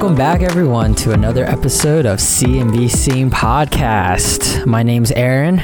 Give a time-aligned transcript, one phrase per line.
[0.00, 4.64] Welcome back, everyone, to another episode of CMB Scene Podcast.
[4.64, 5.60] My name's Aaron,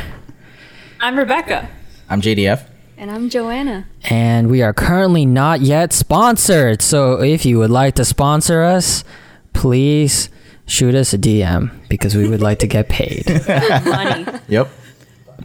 [1.00, 1.68] I'm Rebecca.
[2.11, 2.66] I'm JDF.
[2.96, 3.86] And I'm Joanna.
[4.11, 6.82] and we are currently not yet sponsored.
[6.82, 9.04] So if you would like to sponsor us,
[9.52, 10.30] please
[10.66, 13.29] shoot us a DM because we would like to get paid.
[13.85, 14.26] Money.
[14.48, 14.68] Yep.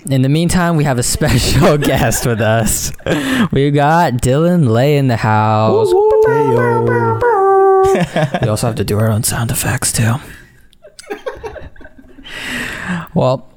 [0.10, 2.92] In the meantime, we have a special guest with us.
[3.52, 5.94] We've got Dillon Le in the house.
[8.42, 10.16] we also have to do our own sound effects too.
[13.14, 13.52] well,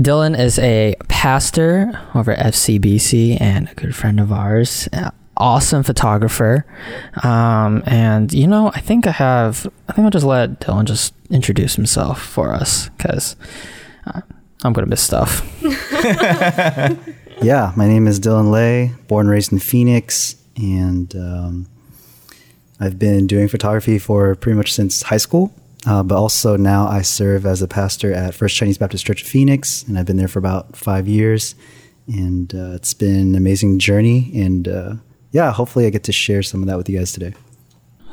[0.00, 4.88] Dillon is a pastor over at FCBC and a good friend of ours.
[5.40, 6.66] Awesome photographer,
[7.22, 9.68] um, and you know, I think I have.
[9.88, 13.36] I think I'll just let Dillon just introduce himself for us because
[14.06, 14.22] uh,
[14.64, 15.46] I'm gonna miss stuff.
[17.40, 21.68] Yeah, my name is Dillon Le, born and raised in Phoenix, and um,
[22.80, 25.52] I've been doing photography for pretty much since high school.
[25.86, 29.28] Uh, but also now I serve as a pastor at First Chinese Baptist Church of
[29.28, 31.54] Phoenix, and I've been there for about five years.
[32.08, 34.30] And uh, it's been an amazing journey.
[34.34, 34.94] And uh,
[35.30, 37.34] yeah, hopefully I get to share some of that with you guys today.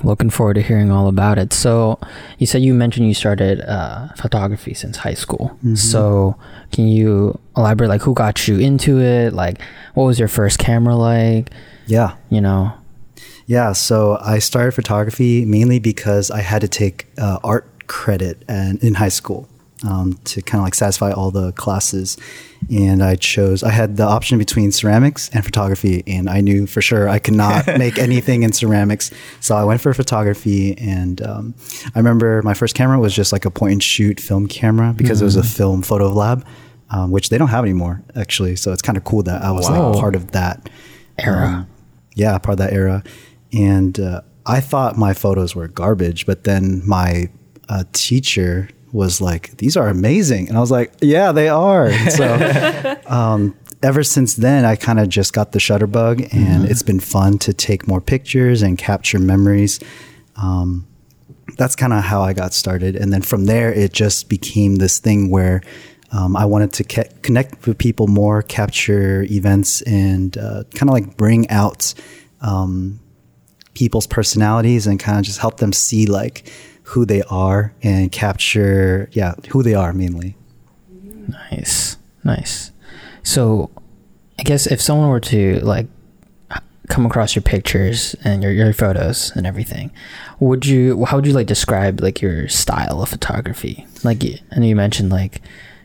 [0.03, 1.53] Looking forward to hearing all about it.
[1.53, 1.97] So,
[2.37, 5.57] you said you mentioned you started uh, photography since high school.
[5.75, 6.35] So,
[6.73, 9.33] can you elaborate, like, who got you into it?
[9.33, 9.61] Like,
[9.93, 11.49] what was your first camera like?
[11.87, 12.15] Yeah.
[12.29, 12.73] You know,
[13.47, 18.83] Yeah, so I started photography mainly because I had to take uh, art credit and
[18.83, 19.47] in high school
[19.87, 22.17] um, to kind of like satisfy all the classes,
[22.71, 23.61] and I chose.
[23.61, 27.35] I had the option between ceramics and photography, and I knew for sure I could
[27.35, 30.75] not make anything in ceramics, so I went for photography.
[30.79, 31.53] And um,
[31.93, 35.21] I remember my first camera was just like a point and shoot film camera because
[35.21, 36.43] it was a film photo lab,
[36.89, 38.55] um, which they don't have anymore actually.
[38.55, 39.91] So it's kind of cool that I was Wow.
[39.91, 40.67] like part of that
[41.19, 41.45] Era.
[41.47, 41.67] um,
[42.15, 43.03] yeah, part of that era.
[43.55, 47.29] And uh, I thought my photos were garbage, but then my
[47.69, 52.11] uh, teacher was like, "These are amazing," and I was like, "Yeah, they are." And
[52.11, 56.83] so, um, ever since then, I kind of just got the shutter bug, and it's
[56.83, 59.79] been fun to take more pictures and capture memories.
[60.35, 60.87] Um,
[61.57, 62.95] that's kind of how I got started.
[62.95, 65.61] And then from there, it just became this thing where
[66.11, 70.93] um, I wanted to ca- connect with people more, capture events, and uh, kind of
[70.93, 71.93] like bring out
[72.41, 72.99] um,
[73.75, 76.51] people's personalities and kind of just help them see like
[76.85, 80.35] who they are and capture, yeah, who they are mainly.
[81.51, 82.71] nice, nice.
[83.23, 83.71] So,
[84.37, 85.87] I guess if someone were to, like,
[86.87, 89.89] come across your pictures and your, your photos and everything,
[90.39, 93.87] would you, how would you, like, describe, like, your style of photography?
[94.03, 95.41] Like, I know you mentioned, like,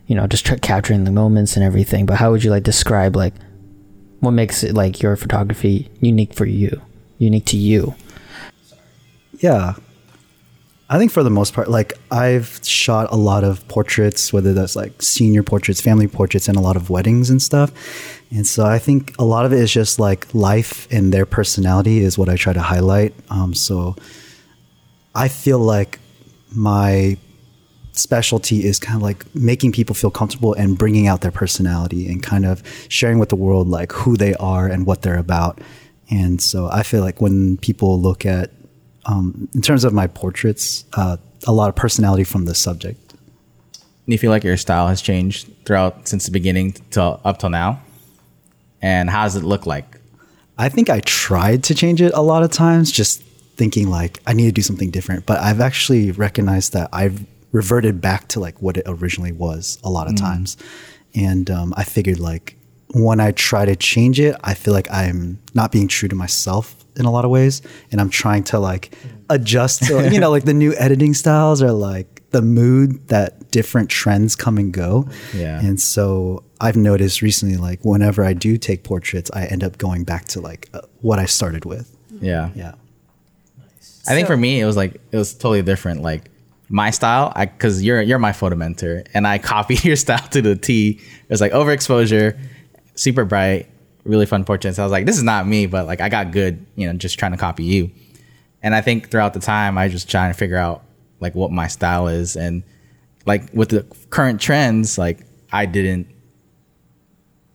[0.07, 3.35] you know, just capturing the moments and everything, but how would you, like, describe, like,
[4.19, 6.83] what makes it, like, your photography unique for you,
[7.21, 7.95] unique to you?
[9.39, 9.75] Yeah.
[10.89, 14.75] I think for the most part, like I've shot a lot of portraits, whether that's
[14.75, 17.71] like senior portraits, family portraits, and a lot of weddings and stuff.
[18.33, 22.01] And so I think a lot of it is just like life and their personality
[22.01, 23.15] is what I try to highlight.
[23.29, 23.95] Um, so
[25.15, 26.01] I feel like
[26.53, 27.17] my
[27.93, 32.23] specialty is kind of like making people feel comfortable and bringing out their personality and
[32.23, 35.61] kind of sharing with the world like who they are and what they're about.
[36.11, 38.51] And so I feel like when people look at,
[39.07, 41.17] um, in terms of my portraits, uh,
[41.47, 43.15] a lot of personality from the subject.
[43.75, 47.51] Do you feel like your style has changed throughout since the beginning till up till
[47.51, 47.81] now?
[48.83, 49.99] And how does it look like?
[50.59, 53.23] I think I tried to change it a lot of times, just
[53.57, 55.27] thinking like I need to do something different.
[55.27, 59.91] But I've actually recognized that I've reverted back to like what it originally was a
[59.91, 60.57] lot of times.
[61.15, 62.57] And um, I figured like
[62.93, 66.75] when I try to change it, I feel like I'm not being true to myself
[66.97, 67.63] in a lot of ways.
[67.93, 68.95] And I'm trying to like
[69.29, 73.91] adjust to, you know, like the new editing styles or like the mood that different
[73.91, 75.09] trends come and go.
[75.35, 75.61] Yeah.
[75.61, 80.05] And so I've noticed recently, like whenever I do take portraits, I end up going
[80.05, 81.97] back to like uh, what I started with.
[82.21, 82.51] Yeah.
[82.55, 82.75] Yeah.
[84.09, 86.03] I think for me it was like it was totally different.
[86.03, 86.31] Like
[86.69, 90.41] my style, I because you're you're my photo mentor, and I copied your style to
[90.41, 91.01] the T.
[91.01, 92.39] It was like overexposure,
[93.01, 93.67] super bright,
[94.05, 94.79] really fun portraits.
[94.79, 97.19] I was like, this is not me, but like I got good, you know, just
[97.19, 97.91] trying to copy you.
[98.63, 100.85] And I think throughout the time, I just trying to figure out
[101.19, 102.63] like what my style is, and
[103.25, 106.07] like with the current trends, like I didn't.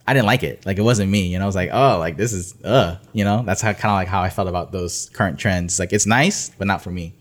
[0.07, 0.63] I didn't like it.
[0.67, 1.25] Like it wasn't me.
[1.27, 3.91] You know, I was like, oh, like this is uh, you know, that's how kind
[3.91, 5.79] of like how I felt about those current trends.
[5.79, 7.13] Like it's nice, but not for me.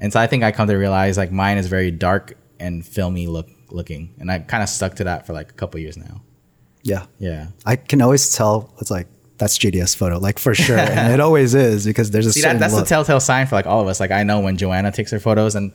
[0.00, 3.28] And so I think I come to realize like mine is very dark and filmy
[3.28, 4.14] look looking.
[4.18, 6.20] And I kind of stuck to that for like a couple years now.
[6.88, 7.06] Yeah.
[7.18, 7.48] Yeah.
[7.66, 9.06] I can always tell it's like
[9.38, 12.56] that's JDS photo, like for sure, and it always is because there's a See, certain
[12.56, 12.84] that, that's look.
[12.84, 14.00] the telltale sign for like all of us.
[14.00, 15.72] Like I know when Joanna takes her photos, and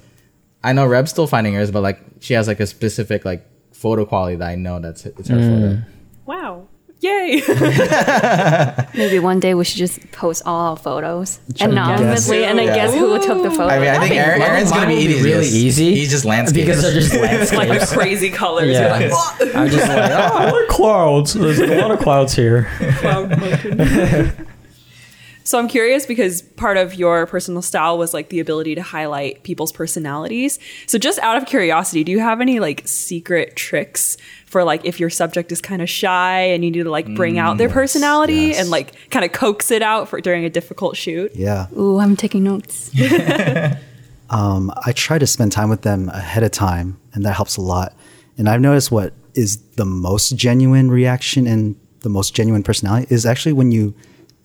[0.63, 4.05] I know Reb's still finding hers, but like she has like a specific like photo
[4.05, 5.81] quality that I know that's it's her photo.
[6.25, 6.67] Wow.
[7.03, 7.41] Yay.
[8.95, 12.49] Maybe one day we should just post all our photos Try anonymously guess.
[12.49, 12.75] and then Yeah.
[12.75, 13.67] guess who took the photo.
[13.67, 14.41] I mean, I think be Aaron.
[14.41, 15.29] Aaron's gonna be Mine would be easy.
[15.29, 16.65] really easy He's just landscapes.
[16.65, 17.91] because they're just like the landscapes.
[17.93, 18.69] crazy colors.
[18.71, 18.91] Yeah.
[18.91, 19.11] Like.
[19.55, 21.33] I'm just like, oh, I like clouds.
[21.33, 22.69] There's a lot of clouds here.
[22.99, 24.47] cloud motion.
[25.43, 29.43] So I'm curious because part of your personal style was like the ability to highlight
[29.43, 30.59] people's personalities.
[30.87, 34.99] So just out of curiosity, do you have any like secret tricks for like if
[34.99, 38.33] your subject is kind of shy and you need to like bring out their personality
[38.33, 38.59] yes.
[38.59, 41.31] and like kind of coax it out for during a difficult shoot?
[41.35, 41.67] yeah.
[41.77, 42.91] Ooh, I'm taking notes.
[44.29, 47.61] um, I try to spend time with them ahead of time, and that helps a
[47.61, 47.95] lot.
[48.37, 53.25] And I've noticed what is the most genuine reaction and the most genuine personality is
[53.25, 53.95] actually when you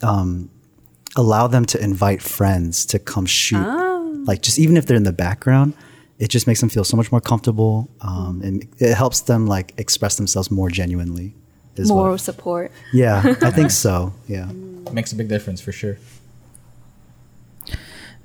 [0.02, 0.48] um,
[1.16, 3.64] allow them to invite friends to come shoot.
[4.26, 5.74] Like just even if they're in the background,
[6.18, 9.72] it just makes them feel so much more comfortable, um, and it helps them like
[9.78, 11.34] express themselves more genuinely.
[11.76, 12.72] Is Moral what, support.
[12.92, 14.12] yeah, I think so.
[14.26, 14.46] Yeah.
[14.92, 15.96] makes a big difference for sure.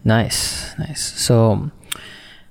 [0.03, 1.01] Nice, nice.
[1.21, 1.71] So,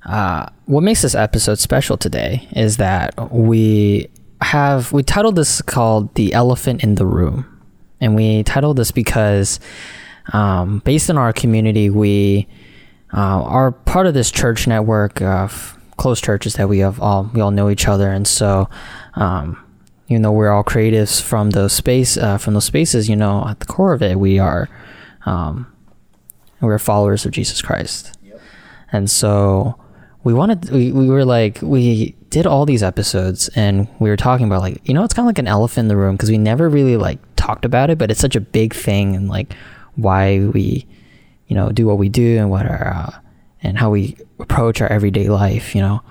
[0.07, 4.09] uh, what makes this episode special today is that we
[4.41, 7.45] have we titled this called "The Elephant in the Room,"
[8.01, 9.61] and we titled this because,
[10.33, 12.47] um, based in our community, we
[13.13, 17.41] uh, are part of this church network of close churches that we have all we
[17.41, 18.69] all know each other, and so.
[19.15, 19.59] Um,
[20.09, 23.61] even though we're all creatives from those space uh, from those spaces, you know, at
[23.61, 24.69] the core of it, we are
[25.25, 25.73] um,
[26.63, 28.17] we're followers of Jesus Christ.
[28.93, 29.79] And so
[30.23, 34.47] we wanted, we, we were like, we did all these episodes and we were talking
[34.47, 36.39] about like, you know, it's kind of like an elephant in the room because we
[36.39, 39.55] never really like talked about it, but it's such a big thing and like
[39.95, 40.87] why we,
[41.47, 43.19] you know, do what we do and what our, uh,
[43.63, 46.03] and how we approach our everyday life, you know?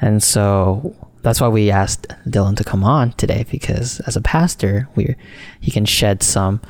[0.00, 4.88] And so that's why we asked Dillon to come on today because as a pastor,
[4.94, 5.14] we
[5.60, 6.60] he can shed some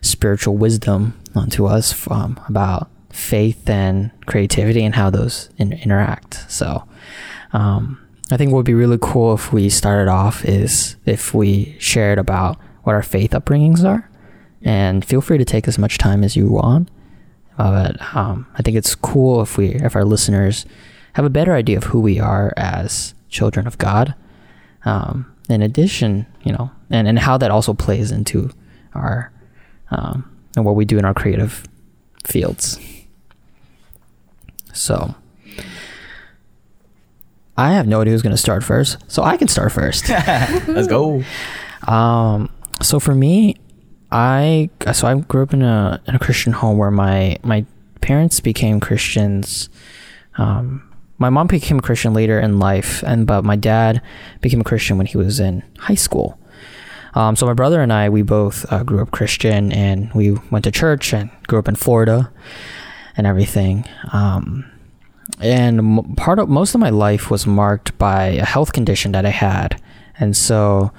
[0.00, 6.50] spiritual wisdom onto us um, about faith and creativity and how those in- interact.
[6.50, 6.86] So,
[7.52, 11.76] um, I think what would be really cool if we started off is if we
[11.78, 14.08] shared about what our faith upbringings are,
[14.62, 16.90] and feel free to take as much time as you want.
[17.58, 20.66] Uh, but um, I think it's cool if we, if our listeners
[21.14, 24.14] have a better idea of who we are as children of God.
[24.84, 28.50] Um, in addition, you know, and, and how that also plays into
[28.94, 29.32] our
[29.90, 31.64] um, and what we do in our creative
[32.24, 32.78] fields.
[34.72, 35.14] So,
[37.56, 40.08] I have no idea who's going to start first, so I can start first.
[40.08, 41.22] Let's go.
[41.86, 42.50] Um,
[42.82, 43.56] so for me,
[44.10, 47.64] I so I grew up in a in a Christian home where my my
[48.00, 49.68] parents became Christians.
[50.38, 50.82] Um,
[51.18, 54.02] my mom became a Christian later in life, and but my dad
[54.40, 56.38] became a Christian when he was in high school.
[57.14, 60.64] Um, so my brother and I, we both uh, grew up Christian, and we went
[60.66, 62.30] to church and grew up in Florida,
[63.16, 63.86] and everything.
[64.12, 64.70] Um,
[65.40, 69.30] and part of most of my life was marked by a health condition that I
[69.30, 69.80] had,
[70.20, 70.92] and so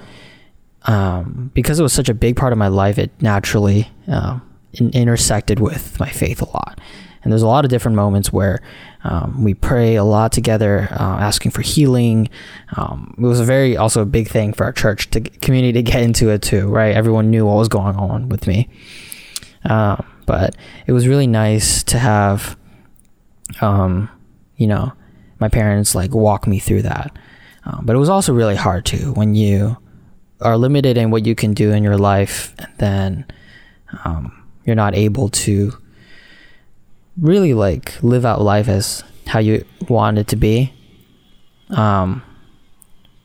[0.88, 4.40] um, because it was such a big part of my life, it naturally uh,
[4.72, 6.80] in- intersected with my faith a lot.
[7.22, 8.62] And there's a lot of different moments where
[9.04, 12.30] um, we pray a lot together, uh, asking for healing.
[12.74, 15.82] Um, it was a very also a big thing for our church to community to
[15.82, 16.94] get into it too, right?
[16.94, 18.70] Everyone knew what was going on with me,
[19.64, 22.56] um, but it was really nice to have,
[23.60, 24.08] um,
[24.56, 24.92] you know,
[25.38, 27.14] my parents like walk me through that.
[27.64, 29.76] Um, but it was also really hard too when you
[30.40, 33.26] are limited in what you can do in your life, and then
[34.04, 35.76] um, you're not able to
[37.20, 40.72] really like live out life as how you want it to be.
[41.70, 42.22] Um,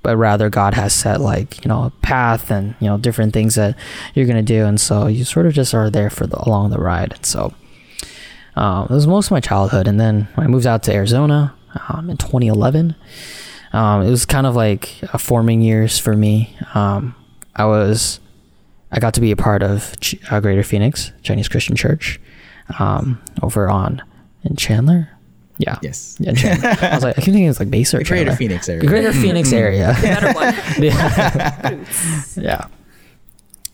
[0.01, 3.55] but rather God has set like you know a path and you know different things
[3.55, 3.77] that
[4.13, 6.79] you're gonna do, and so you sort of just are there for the along the
[6.79, 7.13] ride.
[7.13, 7.53] And so
[8.55, 11.55] um, it was most of my childhood, and then I moved out to Arizona
[11.89, 12.95] um, in 2011
[13.73, 16.55] um, it was kind of like a forming years for me.
[16.73, 17.15] Um,
[17.55, 18.19] I was,
[18.91, 22.19] I got to be a part of Ch- uh, Greater Phoenix Chinese Christian Church
[22.79, 24.01] um, over on
[24.43, 25.09] in Chandler.
[25.57, 25.77] Yeah.
[25.81, 26.17] Yes.
[26.19, 26.75] Yeah, in Chandler.
[26.81, 28.35] I was like, I keep thinking it's like Base or The Greater Chandler.
[28.37, 28.81] Phoenix area.
[28.81, 29.97] The Greater Phoenix area.
[30.01, 30.53] Better one.
[30.79, 31.85] yeah.
[32.35, 32.67] yeah.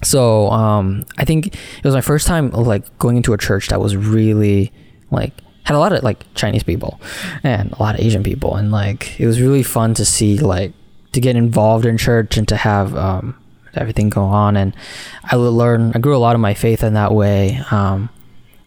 [0.04, 3.82] So um, I think it was my first time like going into a church that
[3.82, 4.72] was really
[5.12, 5.34] like
[5.70, 7.00] had a lot of like Chinese people
[7.44, 10.74] and a lot of Asian people, and like it was really fun to see like
[11.12, 13.36] to get involved in church and to have um,
[13.76, 14.76] everything go on, and
[15.24, 15.96] I learned.
[15.96, 18.10] I grew a lot of my faith in that way, um,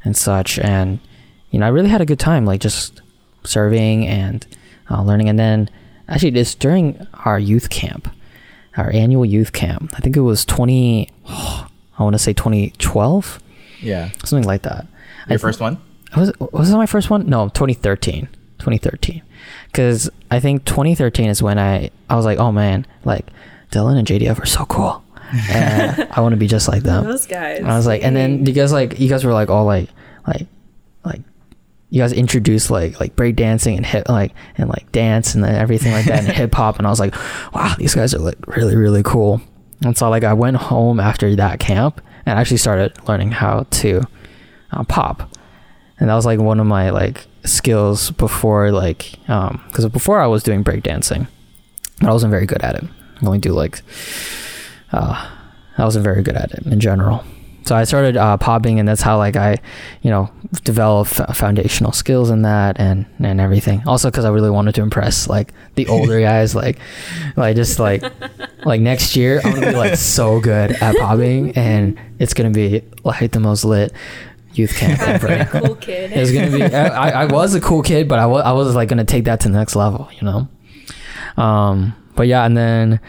[0.04, 0.60] and such.
[0.60, 1.00] And
[1.50, 3.02] you know, I really had a good time, like just
[3.42, 4.46] serving and
[4.88, 5.28] uh, learning.
[5.28, 5.68] And then
[6.08, 8.08] actually, this during our youth camp,
[8.76, 9.92] our annual youth camp.
[9.96, 11.10] I think it was twenty.
[11.26, 13.40] I want to say twenty twelve,
[13.80, 14.10] Yeah.
[14.24, 14.86] something like that.
[15.28, 15.78] Your I- first one?
[16.16, 17.26] Was was that my first one?
[17.26, 18.28] No, 2013.
[18.58, 19.22] 2013.
[19.72, 23.26] Cuz I think 2013 is when I I was like, "Oh man, like
[23.70, 25.02] Dillon and JDF are so cool."
[25.50, 27.04] And I want to be just like them.
[27.04, 27.58] Those guys.
[27.58, 29.88] And I was like, and then you guys like you guys were like all like
[30.26, 30.46] like
[31.04, 31.22] like
[31.88, 35.54] you guys introduced like like break dancing and hip like and like dance and then
[35.54, 37.14] everything like that and hip hop and I was like,
[37.54, 39.40] wow, these guys are like really really cool.
[39.84, 44.02] And so like I went home after that camp and actually started learning how to
[44.70, 45.30] uh, pop,
[46.02, 50.26] and that was like one of my like skills before like um because before I
[50.26, 51.28] was doing break dancing,
[52.00, 52.82] but I wasn't very good at it.
[53.22, 53.82] I only do like
[54.90, 55.30] uh
[55.78, 57.22] I wasn't very good at it in general.
[57.64, 59.58] So I started uh, popping, and that's how like I,
[60.02, 60.28] you know,
[60.64, 63.84] developed f- foundational skills in that and and everything.
[63.86, 66.78] Also, because I really wanted to impress like the older guys, like,
[67.36, 68.02] like just like,
[68.64, 72.82] like next year I'm gonna be like so good at popping, and it's gonna be
[73.04, 73.92] like the most lit
[74.54, 75.44] youth camp ever.
[75.60, 76.12] cool kid.
[76.12, 76.62] It was gonna be.
[76.62, 79.40] I, I was a cool kid, but I was I was like gonna take that
[79.40, 80.48] to the next level, you know.
[81.36, 83.00] Um, but yeah, and then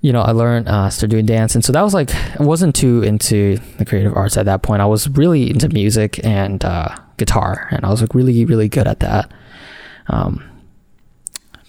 [0.00, 2.74] you know I learned uh, started doing dance, and so that was like I wasn't
[2.74, 4.82] too into the creative arts at that point.
[4.82, 8.86] I was really into music and uh, guitar, and I was like really really good
[8.86, 9.32] at that.
[10.08, 10.44] Um,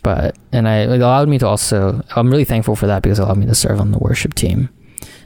[0.04, 2.02] but and I it allowed me to also.
[2.16, 4.70] I'm really thankful for that because it allowed me to serve on the worship team.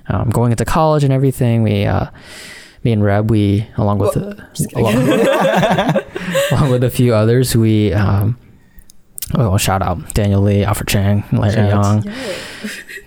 [0.07, 1.85] Um, going into college and everything, we.
[1.85, 2.07] Uh,
[2.85, 4.35] me and Reb, we along with uh,
[4.75, 4.95] along,
[6.51, 8.37] along with a few others, we um,
[9.33, 12.05] oh, well, shout out Daniel Lee, Alfred Chang, Larry Shout outs.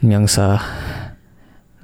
[0.03, 0.57] Young, Young Sa.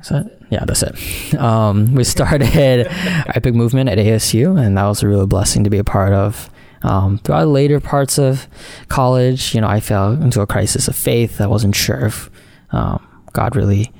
[0.00, 0.38] Is that?
[0.50, 1.34] Yeah, that's it.
[1.36, 5.78] Um, we started Epic Movement at ASU, and that was a real blessing to be
[5.78, 6.50] a part of.
[6.82, 8.46] Um, throughout later parts of
[8.88, 11.40] college, you know, I fell into a crisis of faith.
[11.40, 12.28] I wasn't sure if
[12.72, 13.92] um, God really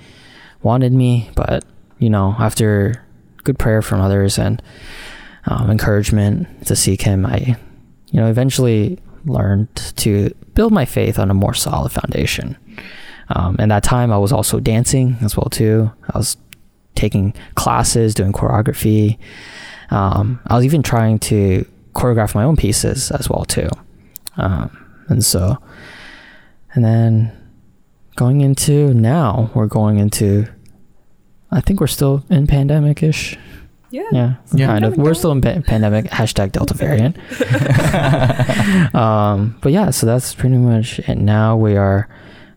[0.62, 1.64] wanted me, but
[1.98, 3.03] you know, after
[3.44, 4.62] good prayer from others and
[5.46, 7.56] um, encouragement to seek Him, I,
[8.10, 12.56] you know, eventually learned to build my faith on a more solid foundation.
[13.28, 15.90] Um, and that time, I was also dancing as well too.
[16.10, 16.36] I was
[16.94, 19.18] taking classes, doing choreography.
[19.90, 23.68] Um, I was even trying to choreograph my own pieces as well too.
[24.36, 25.58] Um, and so,
[26.74, 27.32] and then
[28.16, 30.46] going into now, we're going into.
[31.54, 33.38] I think we're still in pandemic ish.
[33.90, 34.02] Yeah.
[34.12, 34.66] Yeah, Yeah.
[34.66, 34.96] kind of.
[34.96, 36.06] We're still in pa- pandemic.
[36.06, 37.16] Hashtag Delta variant.
[38.94, 41.16] um, but yeah, so that's pretty much it.
[41.18, 42.08] Now we are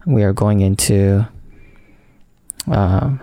[0.05, 1.27] we are going into
[2.67, 3.19] um,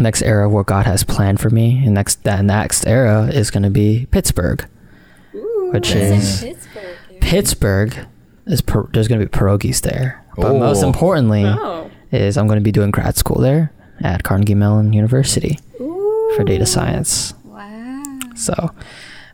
[0.00, 3.62] next era what God has planned for me, and next that next era is going
[3.62, 4.66] to be Pittsburgh,
[5.70, 7.20] which is Pittsburgh.
[7.20, 8.06] Pittsburgh.
[8.44, 10.88] Is per, there's going to be pierogies there, but most Oh.
[10.88, 11.88] importantly Oh.
[12.10, 13.70] is I'm going to be doing grad school there
[14.02, 17.34] at Carnegie Mellon University for data science.
[17.44, 18.02] Wow.
[18.34, 18.70] So,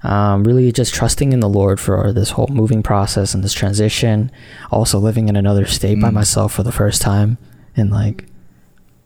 [0.03, 4.31] um, really just trusting in the Lord for this whole moving process and this transition.
[4.71, 6.15] Also, living in another state by Mm.
[6.15, 7.39] myself for the first time
[7.75, 8.27] in like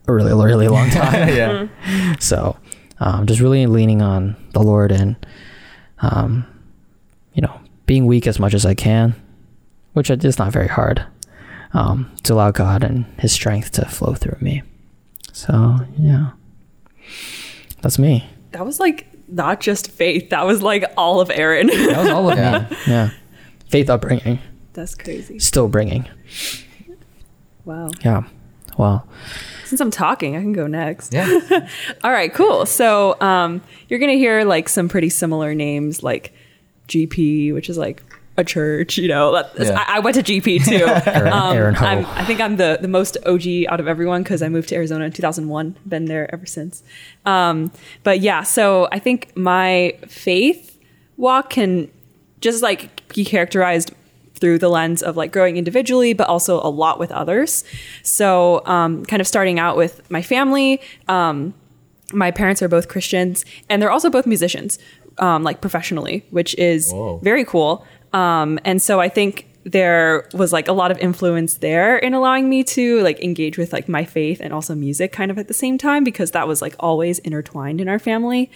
[0.08, 1.28] a really, really long time.
[1.28, 1.66] yeah.
[2.18, 2.56] so,
[3.00, 5.16] um, just really leaning on the Lord and,
[6.00, 6.46] um,
[7.34, 9.14] you know, being weak as much as I can,
[9.92, 11.04] which is not very hard,
[11.74, 14.62] um, to allow God and His strength to flow through me.
[15.32, 16.30] So, yeah,
[17.80, 18.28] that's me.
[18.52, 20.30] That was like not just faith.
[20.30, 21.68] That was like all of Aaron.
[21.68, 22.66] That was all of Yeah.
[22.70, 22.76] me.
[22.86, 23.10] Yeah.
[23.68, 24.38] Faith upbringing,
[24.74, 25.38] That's crazy.
[25.38, 26.06] still bringing.
[27.64, 27.90] Wow.
[28.04, 28.24] Yeah.
[28.76, 29.04] Wow.
[29.64, 31.12] Since I'm talking, I can go next.
[31.14, 31.38] Yeah.
[32.04, 32.66] All right, cool.
[32.66, 36.34] So um, you're gonna hear like some pretty similar names, like
[36.88, 38.02] GP, which is like
[38.36, 38.98] a church.
[38.98, 39.78] You know, Yeah.
[39.88, 40.84] I, I went to GP too.
[41.10, 44.48] Aaron- Aaron I'm, I think I'm the the most OG out of everyone because I
[44.48, 45.76] moved to Arizona in 2001.
[45.86, 46.82] Been there ever since.
[47.26, 47.72] Um,
[48.02, 50.78] but yeah, so I think my faith
[51.16, 51.90] walk can
[52.40, 53.92] just like be characterized
[54.34, 57.62] through the lens of like growing individually, but also a lot with others.
[58.02, 60.80] So, um, kind of starting out with my family.
[61.06, 61.54] Um,
[62.12, 64.78] my parents are both Christians, and they're also both musicians,
[65.18, 67.18] um, like professionally, which is Whoa.
[67.22, 67.86] very cool.
[68.12, 72.48] Um, and so I think there was like a lot of influence there in allowing
[72.48, 75.54] me to like engage with like my faith and also music kind of at the
[75.54, 78.50] same time because that was like always intertwined in our family.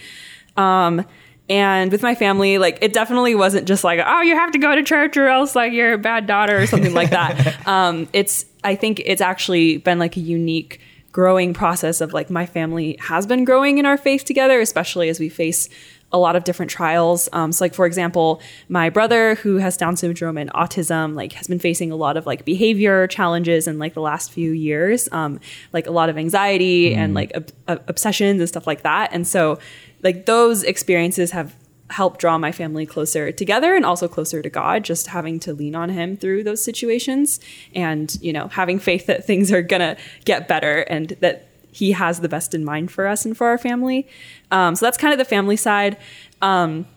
[0.57, 1.05] Um,
[1.49, 4.75] and with my family, like it definitely wasn't just like, oh, you have to go
[4.75, 7.55] to church or else like you're a bad daughter or something like that.
[7.67, 10.79] Um, it's, I think it's actually been like a unique
[11.11, 15.19] growing process of like my family has been growing in our faith together, especially as
[15.19, 15.67] we face
[16.11, 17.27] a lot of different trials.
[17.33, 21.47] Um, so, like for example, my brother who has Down syndrome and autism, like has
[21.47, 25.39] been facing a lot of like behavior challenges in like the last few years, um,
[25.73, 29.09] like a lot of anxiety and like ob- ob- obsessions and stuff like that.
[29.11, 29.59] And so,
[30.01, 31.53] like those experiences have
[31.89, 34.83] helped draw my family closer together and also closer to God.
[34.83, 37.39] Just having to lean on Him through those situations,
[37.75, 41.46] and you know, having faith that things are gonna get better and that
[41.77, 44.07] he has the best in mind for us and for our family.
[44.49, 45.95] Um, so that's kind of the family side.
[46.41, 46.87] Um,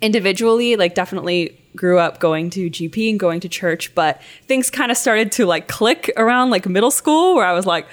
[0.00, 4.90] individually, like definitely grew up going to GP and going to church, but things kind
[4.90, 7.86] of started to like click around like middle school where I was like,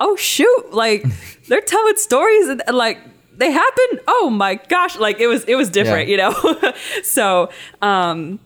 [0.00, 1.04] oh shoot, like
[1.48, 2.98] they're telling stories and, and, like
[3.36, 4.00] they happen.
[4.06, 6.30] Oh my gosh, like it was it was different, Yeah.
[6.32, 6.72] you know.
[7.02, 7.50] so
[7.82, 8.38] um,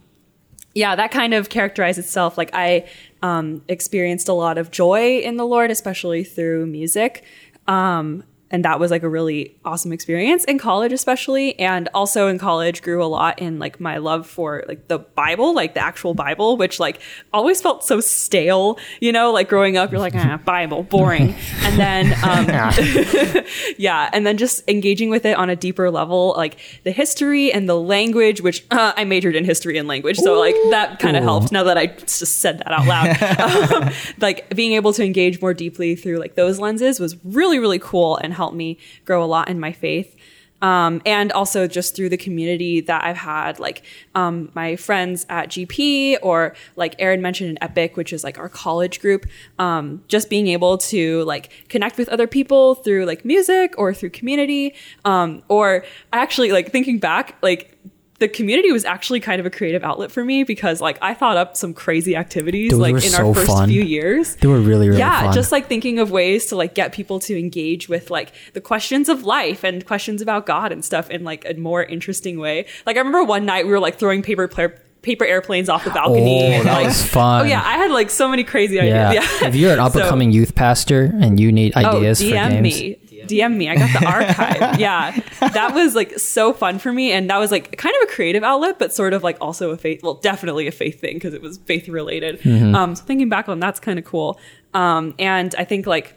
[0.74, 2.36] yeah, that kind of characterized itself.
[2.36, 2.88] Like I
[3.22, 7.24] um, experienced a lot of joy in the Lord, especially through music.
[7.66, 11.58] Um, and that was like a really awesome experience in college, especially.
[11.58, 15.54] And also in college, grew a lot in like my love for like the Bible,
[15.54, 17.00] like the actual Bible, which like
[17.32, 21.34] always felt so stale, you know, like growing up, you're like, ah, Bible, boring.
[21.60, 22.46] and then, um,
[23.78, 24.08] yeah.
[24.12, 27.74] And then just engaging with it on a deeper level like the history and the
[27.74, 30.16] language which uh, i majored in history and language.
[30.18, 33.08] So like that kind of helped now that i just said that out loud.
[33.48, 33.90] Um,
[34.20, 38.16] like being able to engage more deeply through like those lenses was really really cool
[38.16, 40.16] and helped me grow a lot in my faith
[40.60, 43.82] um, and also just through the community that I've had, like
[44.14, 48.48] um, my friends at GP, or like Aaron mentioned in Epic, which is like our
[48.48, 49.26] college group.
[49.58, 54.10] Um, just being able to like connect with other people through like music or through
[54.10, 57.77] community, um, or actually like thinking back, like
[58.20, 61.36] the community was actually kind of a creative outlet for me because like I thought
[61.36, 63.68] up some crazy activities they like in so our first fun.
[63.68, 65.32] few years They were really, really yeah fun.
[65.34, 69.08] just like thinking of ways to like get people to engage with like the questions
[69.08, 72.96] of life and questions about god and stuff in like a more interesting way like
[72.96, 76.42] i remember one night we were like throwing paper player paper airplanes off the balcony
[76.42, 77.42] Oh, and, that like, was fun.
[77.42, 79.10] oh yeah i had like so many crazy yeah.
[79.10, 81.80] ideas yeah if you're an up and So- coming youth pastor and you need oh,
[81.80, 82.98] ideas oh, for games, me.
[83.28, 83.68] DM me.
[83.68, 84.80] I got the archive.
[84.80, 85.18] yeah.
[85.40, 87.12] That was like so fun for me.
[87.12, 89.76] And that was like kind of a creative outlet, but sort of like also a
[89.76, 92.40] faith, well, definitely a faith thing because it was faith related.
[92.40, 92.74] Mm-hmm.
[92.74, 94.40] Um, so thinking back on that's kind of cool.
[94.74, 96.14] Um, and I think like,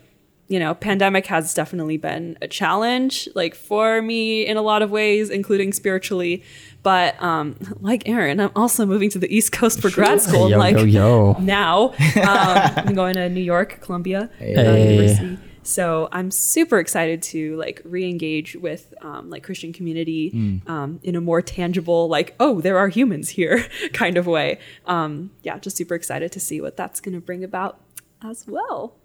[0.47, 4.91] you know, pandemic has definitely been a challenge, like for me in a lot of
[4.91, 6.43] ways, including spiritually.
[6.83, 10.49] But um, like Aaron, I'm also moving to the East Coast for grad school.
[10.49, 11.33] Yo, like yo, yo.
[11.39, 11.93] now.
[12.21, 14.95] Um, I'm going to New York, Columbia uh, Hey.
[14.97, 15.37] University.
[15.63, 21.21] So I'm super excited to like re-engage with um, like Christian community um, in a
[21.21, 24.59] more tangible, like oh, there are humans here kind of way.
[24.85, 27.79] Um, yeah, just super excited to see what that's going to bring about
[28.23, 28.95] as well.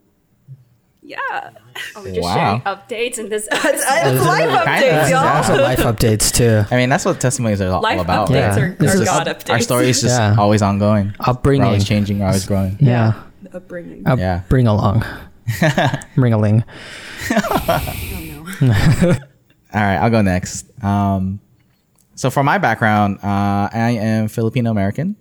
[1.02, 1.18] Yeah,
[1.94, 2.34] Are we just Wow.
[2.34, 3.84] sharing updates in this that's, episode?
[3.84, 5.24] that's life updates, y'all.
[5.36, 6.64] also life updates too.
[6.68, 8.28] I mean, that's what testimonies are all Life about.
[8.28, 8.58] updates Yeah.
[8.58, 9.50] are, are is- God updates.
[9.50, 10.34] Our story is just Yeah.
[10.36, 11.14] always ongoing.
[11.20, 11.64] We're Upbringing.
[11.64, 12.18] always changing.
[12.18, 12.76] We're always growing.
[12.80, 13.12] Yeah.
[13.54, 14.04] upbringing.
[14.04, 14.40] Up, Yeah.
[14.48, 15.04] Bring along.
[16.16, 16.64] Ring a ling.
[19.72, 20.66] All right, I'll go next.
[20.82, 21.40] Um,
[22.14, 25.16] so for my background, uh, I am Filipino American.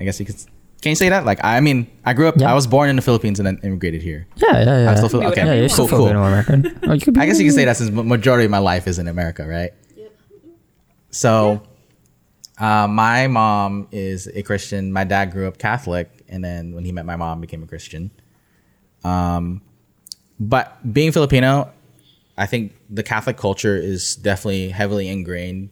[0.00, 0.36] I guess you could.
[0.80, 1.24] Can you say that?
[1.24, 2.36] Like, I mean, I grew up.
[2.36, 2.50] Yeah.
[2.50, 4.26] I was born in the Philippines and then immigrated here.
[4.36, 4.90] Yeah, yeah, yeah.
[4.90, 6.06] I'm still Fili- Be okay, yeah, you're whatever still cool, cool.
[6.08, 6.80] Filipino American.
[6.90, 8.86] Oh, you could be I guess you can say that since majority of my life
[8.86, 9.72] is in America, right?
[11.10, 11.62] So,
[12.58, 14.92] uh, my mom is a Christian.
[14.92, 18.10] My dad grew up Catholic, and then when he met my mom, became a Christian.
[19.04, 19.62] Um,
[20.40, 21.72] but being Filipino,
[22.36, 25.70] I think the Catholic culture is definitely heavily ingrained.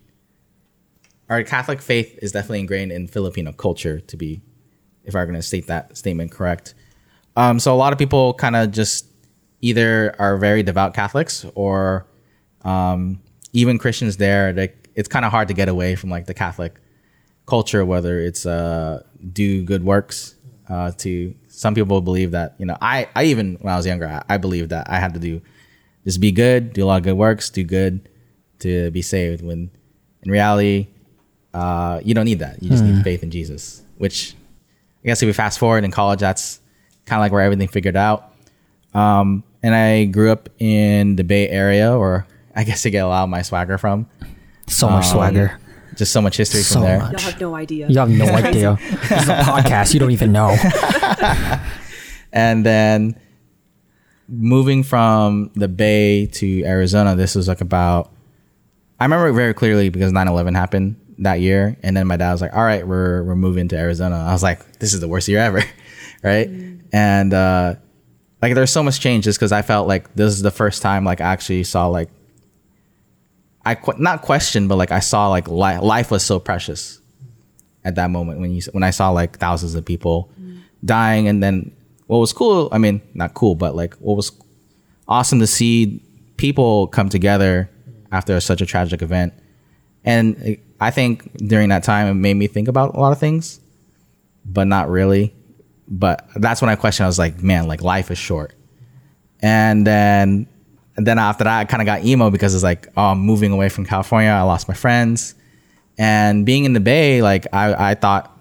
[1.28, 4.00] Our Catholic faith is definitely ingrained in Filipino culture.
[4.00, 4.42] To be,
[5.04, 6.74] if I'm going to state that statement correct.
[7.36, 9.06] Um, so a lot of people kind of just
[9.60, 12.06] either are very devout Catholics or
[12.62, 13.20] um,
[13.52, 14.52] even Christians there.
[14.52, 16.80] They, it's kind of hard to get away from like the Catholic
[17.46, 20.34] culture, whether it's uh, do good works.
[20.68, 24.06] Uh, to some people believe that you know, I I even when I was younger,
[24.06, 25.40] I, I believed that I had to do
[26.04, 28.08] just be good, do a lot of good works, do good
[28.60, 29.42] to be saved.
[29.42, 29.70] When
[30.22, 30.88] in reality,
[31.54, 32.62] uh, you don't need that.
[32.62, 33.82] You just need faith in Jesus.
[33.98, 34.34] Which
[35.02, 36.60] I guess if we fast forward in college, that's
[37.06, 38.32] kind of like where everything figured out.
[38.94, 43.08] Um, and I grew up in the Bay Area, or I guess I get a
[43.08, 44.06] lot of my swagger from.
[44.68, 45.58] so much Um, swagger.
[45.96, 46.98] Just so much history So from there.
[46.98, 47.12] much.
[47.22, 47.88] Y'all have no idea.
[47.88, 48.78] You have no idea.
[49.08, 49.94] this is a podcast.
[49.94, 50.56] You don't even know.
[52.32, 53.18] And then
[54.28, 58.12] moving from the Bay to Arizona, this was like about,
[59.00, 61.78] I remember it very clearly because 9 11 happened that year.
[61.82, 64.16] And then my dad was like, all right, we're, we're moving to Arizona.
[64.16, 65.62] I was like, this is the worst year ever.
[66.22, 66.50] right.
[66.92, 67.76] And, uh,
[68.42, 71.04] like there's so much change just because I felt like this is the first time
[71.04, 72.10] like I actually saw like
[73.66, 77.00] I qu- not question but like I saw like li- life was so precious
[77.84, 80.30] at that moment when you when I saw like thousands of people
[80.84, 81.72] dying and then
[82.06, 84.32] what was cool I mean not cool but like what was
[85.08, 86.02] awesome to see
[86.36, 87.68] people come together
[88.12, 89.34] after such a tragic event
[90.04, 93.60] and I think during that time it made me think about a lot of things
[94.44, 95.34] but not really
[95.88, 97.04] but that's when I questioned.
[97.04, 98.52] I was like, man, like life is short.
[99.40, 100.48] And then,
[100.96, 103.52] and then after that, I kind of got emo because it's like, oh, I'm moving
[103.52, 104.30] away from California.
[104.30, 105.34] I lost my friends,
[105.98, 108.32] and being in the Bay, like I, I thought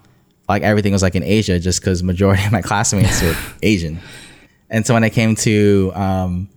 [0.48, 4.00] like everything was like in Asia, just because majority of my classmates were Asian.
[4.70, 6.48] And so when I came to um,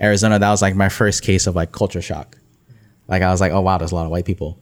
[0.00, 2.36] Arizona, that was like my first case of like culture shock.
[3.06, 4.58] Like I was like, oh wow, there's a lot of white people.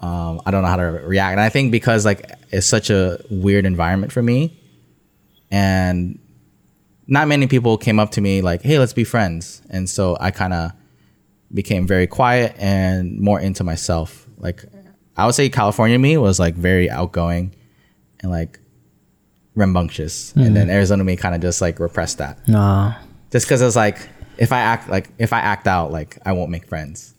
[0.00, 3.22] Um, I don't know how to react, and I think because like it's such a
[3.30, 4.58] weird environment for me,
[5.50, 6.18] and
[7.10, 10.30] not many people came up to me like, "Hey, let's be friends." And so I
[10.30, 10.72] kind of
[11.52, 14.26] became very quiet and more into myself.
[14.38, 14.64] Like
[15.16, 17.54] I would say California me was like very outgoing
[18.20, 18.60] and like
[19.56, 20.32] rambunctious.
[20.34, 20.54] And mm.
[20.54, 22.46] then Arizona me kind of just like repressed that.
[22.48, 22.94] No.
[23.32, 26.50] Just cuz it's like if I act like if I act out like I won't
[26.50, 27.14] make friends.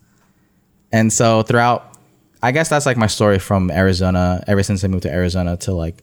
[0.94, 1.98] And so throughout
[2.42, 5.74] I guess that's like my story from Arizona ever since I moved to Arizona to
[5.74, 6.02] like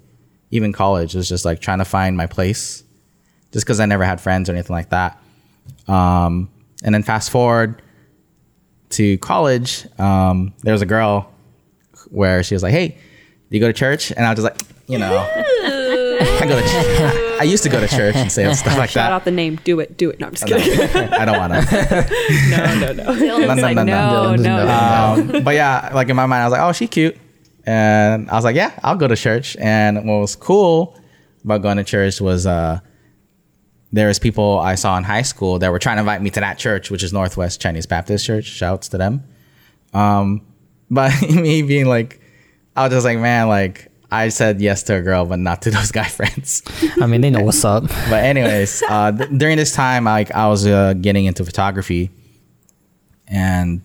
[0.51, 2.85] even college is just like trying to find my place
[3.52, 5.20] just because I never had friends or anything like that.
[5.87, 6.50] Um,
[6.84, 7.82] and then fast forward
[8.90, 11.30] to college, um, there was a girl
[12.11, 14.61] where she was like, "Hey, do you go to church?" And I was just like,
[14.87, 16.66] you know, I go to.
[16.66, 19.12] Ch- I used to go to church and say stuff like Shout that.
[19.12, 19.61] out the name.
[19.62, 19.96] Do it.
[19.96, 20.18] Do it.
[20.18, 21.12] No, I'm just kidding.
[21.12, 22.06] I don't want to.
[22.50, 23.14] no, no, no.
[23.18, 24.42] Dillon's no, like, no, no, no.
[24.42, 25.37] no, no.
[25.38, 27.16] um, but yeah, like in my mind, I was like, oh, she cute.
[27.64, 29.56] And I was like, yeah, I'll go to church.
[29.61, 30.98] And what was cool
[31.44, 32.80] about going to church was uh,
[33.92, 36.40] there was people I saw in high school that were trying to invite me to
[36.40, 38.44] that church, which is Northwest Chinese Baptist Church.
[38.44, 39.24] Shouts to them.
[39.94, 40.46] Um,
[40.90, 42.20] but me being like,
[42.77, 45.70] I was just like, man, like I said yes to a girl, but not to
[45.72, 46.62] those guy friends.
[47.01, 47.85] I mean, they know what's up.
[48.11, 52.11] but anyways, uh, th- during this time, like I was uh, getting into photography,
[53.27, 53.83] and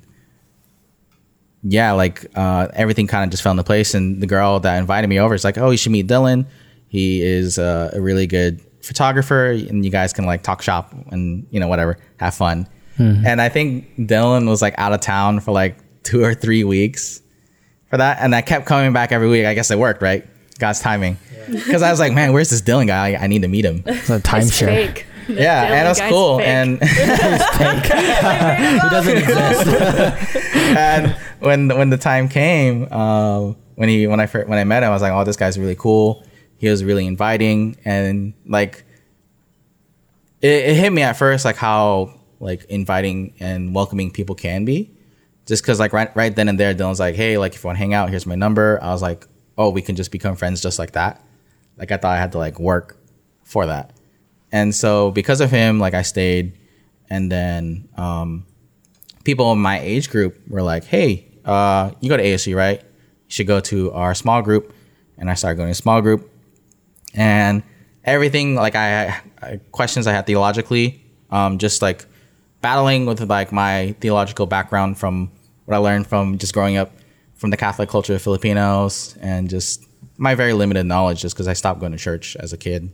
[1.63, 3.93] yeah, like uh, everything kind of just fell into place.
[3.93, 6.45] And the girl that invited me over is like, "Oh, you should meet Dillon.
[6.87, 11.47] He is uh, a really good photographer, and you guys can like talk shop and
[11.49, 12.67] you know whatever, have fun."
[12.99, 17.21] And I think Dillon was like out of town for like two or three weeks
[17.89, 19.45] for that, and I kept coming back every week.
[19.45, 20.23] I guess it worked, right?
[20.59, 21.17] God's timing.
[21.49, 23.13] Because I was like, man, where's this Dillon guy?
[23.13, 23.81] I, I need to meet him.
[23.87, 24.65] It's a It's timeshare.
[24.67, 25.07] fake.
[25.27, 26.37] Yeah, Dillon and it was cool.
[26.37, 26.47] fake.
[26.47, 26.83] And
[28.83, 29.67] he doesn't exist.
[30.77, 34.89] and when when the time came, um, when he when I when I met him,
[34.89, 36.23] I was like, oh, this guy's really cool.
[36.63, 38.85] He was really inviting, and like
[40.41, 44.89] it, it hit me at first, like how like inviting and welcoming people can be.
[45.45, 47.75] Just because like right right then and there, Dillon's like, hey, like if you want
[47.75, 48.79] to hang out, here's my number.
[48.81, 51.21] I was like, oh, we can just become friends just like that.
[51.75, 52.95] Like I thought I had to like work
[53.43, 53.91] for that.
[54.53, 56.57] And so because of him, like I stayed,
[57.09, 58.45] and then um,
[59.25, 62.79] people in my age group were like, "Hey, uh, you go to ASU, right?
[62.79, 62.87] You
[63.27, 64.73] should go to our small group."
[65.17, 66.32] And I started going to small group,
[67.13, 67.63] and
[68.03, 72.05] everything like I, I questions I had theologically, um, just like
[72.61, 75.31] battling with like my theological background from
[75.65, 76.91] what I learned from just growing up
[77.35, 79.85] from the Catholic culture of Filipinos and just
[80.17, 82.91] my very limited knowledge, just because I stopped going to church as a kid.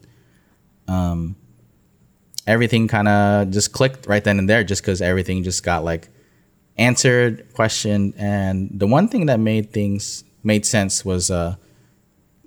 [2.47, 6.09] Everything kind of just clicked right then and there just because everything just got like
[6.79, 11.55] answered questioned and the one thing that made things made sense was uh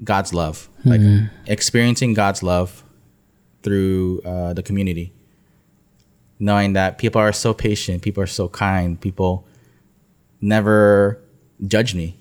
[0.04, 1.00] god's love like
[1.46, 2.82] experiencing god's love
[3.62, 5.12] through uh, the community
[6.38, 9.46] knowing that people are so patient people are so kind people
[10.40, 11.20] never
[11.66, 12.16] judge me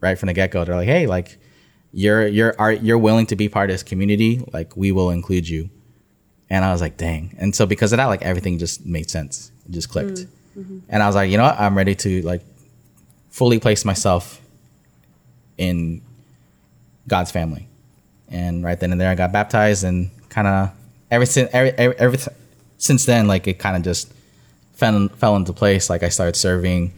[0.00, 1.38] right from the get-go they're like hey like
[1.92, 5.46] you're you're are you're willing to be part of this community like we will include
[5.48, 5.68] you
[6.52, 7.34] and I was like, dang.
[7.38, 9.50] And so because of that, like everything just made sense.
[9.64, 10.26] It just clicked.
[10.90, 11.58] And I was like, you know what?
[11.58, 12.42] I'm ready to like
[13.30, 14.38] fully place myself
[15.56, 16.02] in
[17.08, 17.68] God's family.
[18.28, 20.70] And right then and there, I got baptized and kind of
[21.10, 22.18] ever since, every, every, every,
[22.78, 24.12] since then, like it kind of just
[24.72, 25.90] fell, fell into place.
[25.90, 26.92] Like I started serving,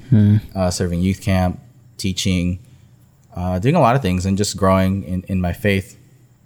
[0.55, 1.61] uh, serving youth camp,
[1.97, 2.59] teaching,
[3.35, 5.99] uh, doing a lot of things and just growing in, in my faith.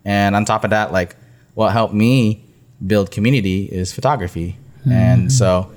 [0.05, 1.17] And on top of that, like
[1.55, 2.45] what helped me
[2.87, 4.57] build community is photography.
[4.91, 5.71] And so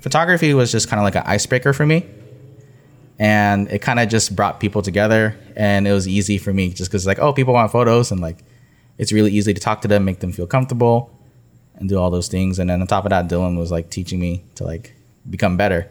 [0.00, 2.06] photography was just kind of like an icebreaker for me.
[3.18, 5.36] And it kind of just brought people together.
[5.56, 8.10] And it was easy for me just because, like, oh, people want photos.
[8.12, 8.38] And like,
[8.98, 11.10] it's really easy to talk to them, make them feel comfortable.
[11.76, 12.58] and do all those things.
[12.58, 14.94] And then on top of that, Dillon was like teaching me to like
[15.28, 15.88] become better.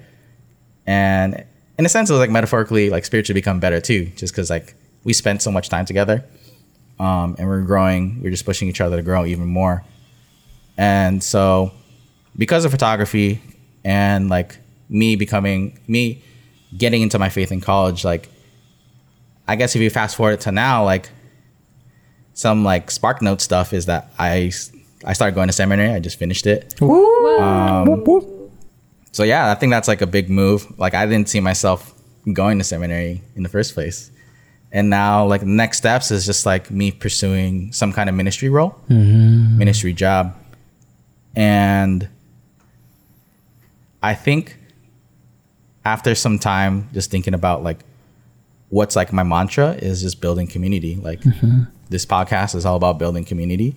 [0.86, 1.46] And
[1.78, 4.76] in a sense, it was like metaphorically, like spiritually become better too, just because like
[5.04, 6.24] we spent so much time together,
[7.00, 8.22] um, and we're growing.
[8.22, 9.84] We're just pushing each other to grow even more.
[10.78, 11.72] And so,
[12.38, 13.42] because of photography
[13.84, 14.58] and like
[14.90, 16.24] me becoming me
[16.78, 18.30] getting into my faith in college, like
[19.48, 21.10] I guess if you fast forward to now, like
[22.34, 24.52] some like spark note stuff is that I
[25.06, 25.92] I started going to seminary.
[25.92, 26.76] I just finished it.
[27.40, 27.88] Um,
[29.12, 30.68] so yeah, I think that's like a big move.
[30.80, 31.94] Like I didn't see myself
[32.34, 34.12] going to seminary in the first place.
[34.72, 38.50] And now like the next steps is just like me pursuing some kind of ministry
[38.50, 38.76] role,
[39.58, 40.36] ministry job.
[41.36, 42.10] And
[44.02, 44.58] I think
[45.86, 47.80] after some time just thinking about like
[48.70, 50.96] what's like my mantra is just building community.
[50.96, 51.22] Like
[51.90, 53.76] this podcast is all about building community.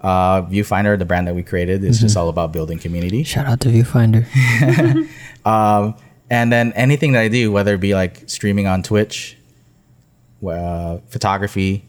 [0.00, 3.22] Uh, Viewfinder, the brand that we created, is just all about building community.
[3.22, 4.26] Shout out to Viewfinder.
[5.46, 5.94] Um,
[6.28, 9.38] and then anything that I do, whether it be like streaming on Twitch,
[10.44, 11.84] uh, photography,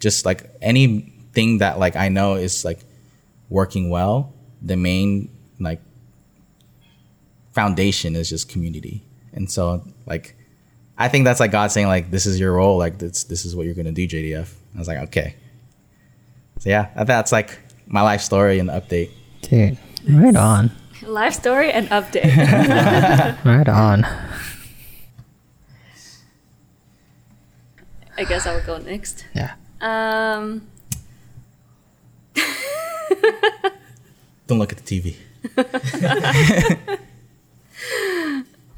[0.00, 2.80] just like anything that like I know is like
[3.50, 5.28] working well, the main
[5.60, 5.82] like
[7.54, 9.02] foundation is just community.
[9.32, 10.36] And so like
[10.98, 13.56] I think that's like God saying like this is your role, like this this is
[13.56, 14.52] what you're gonna do, JDF.
[14.74, 15.36] I was like, okay.
[16.58, 19.10] So yeah, that's like my life story and update.
[19.42, 20.70] Dude, right on.
[21.02, 22.24] Life story and update.
[23.44, 24.06] Right on.
[28.16, 29.26] I guess I will go next.
[29.34, 29.54] Yeah.
[29.82, 30.66] Um,
[34.46, 35.16] Don't look at the TV.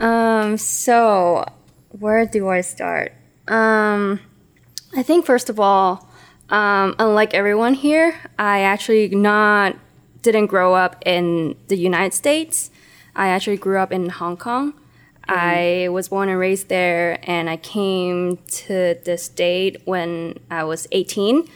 [0.00, 1.44] Um, so
[1.90, 3.12] where do I start?
[3.48, 4.20] Um,
[4.96, 6.08] I think first of all,
[6.50, 9.76] um, unlike everyone here, I actually not
[10.22, 12.70] didn't grow up in the United States.
[13.14, 14.74] I actually grew up in Hong Kong.
[15.28, 20.86] I was born and raised there, and I came to the state when I was
[20.92, 21.48] 18.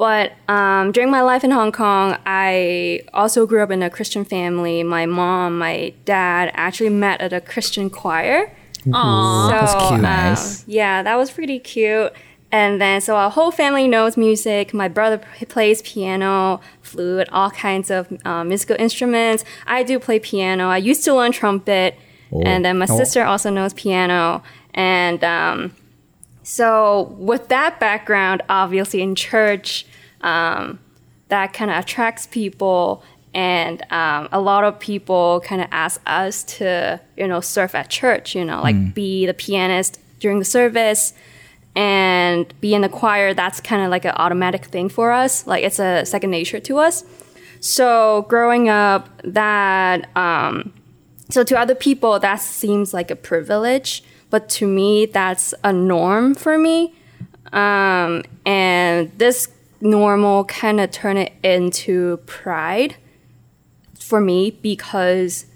[0.00, 4.24] But um, during my life in Hong Kong, I also grew up in a Christian
[4.24, 4.82] family.
[4.82, 8.50] My mom, my dad actually met at a Christian choir.
[8.86, 9.44] Aww.
[9.44, 9.92] So, That's cute.
[9.92, 10.66] um, Nice.
[10.66, 12.14] yeah, that was pretty cute.
[12.50, 14.72] And then, so our whole family knows music.
[14.72, 19.44] My brother p- plays piano, flute, all kinds of uh, musical instruments.
[19.66, 20.68] I do play piano.
[20.70, 21.94] I used to learn trumpet.
[22.32, 22.40] Oh.
[22.40, 24.42] And then my sister also knows piano.
[24.72, 25.76] And um,
[26.42, 29.84] so, with that background, obviously in church,
[30.22, 30.78] um,
[31.28, 33.02] that kind of attracts people.
[33.32, 37.88] And um, a lot of people kind of ask us to, you know, serve at
[37.88, 41.12] church, you know, like be the pianist during the service
[41.76, 43.32] and be in the choir.
[43.32, 45.46] That's kind of like an automatic thing for us.
[45.46, 47.04] Like it's a second nature to us.
[47.60, 50.72] So growing up, that um,
[51.28, 56.34] so to other people that seems like a privilege, but to me that's a norm
[56.34, 56.94] for me.
[57.52, 59.48] Um, and this
[59.80, 62.96] normal kind of turned it into pride
[63.98, 65.46] for me because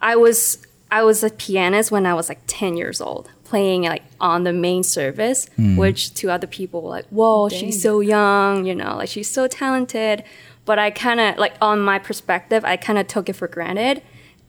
[0.00, 0.58] I was
[0.90, 4.52] I was a pianist when I was like 10 years old, playing like on the
[4.52, 9.08] main service, which to other people were like, "Whoa, she's so young," you know, like
[9.08, 10.22] she's so talented.
[10.66, 14.02] But I kind of like on my perspective, I kind of took it for granted,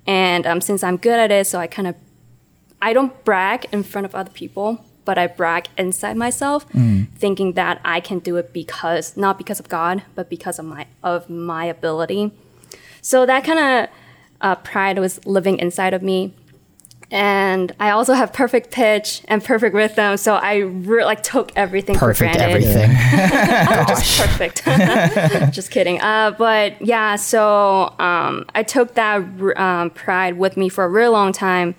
[0.05, 1.95] and um, since I'm good at it, so I kind of
[2.81, 6.65] I don't brag in front of other people, but I brag inside myself,
[7.15, 10.87] thinking that I can do it because not because of God, but because of my
[11.03, 12.31] of my ability.
[13.01, 13.89] So that kind of
[14.41, 16.33] uh, pride was living inside of me.
[17.11, 21.95] And I also have perfect pitch and perfect rhythm, so I re- like took everything
[21.95, 22.65] Perfect for granted.
[22.65, 22.89] everything.
[23.87, 24.65] just perfect.
[25.53, 26.01] just kidding.
[26.01, 29.17] Uh, but yeah, so um, I took that
[29.55, 31.75] um, pride with me for a really long time.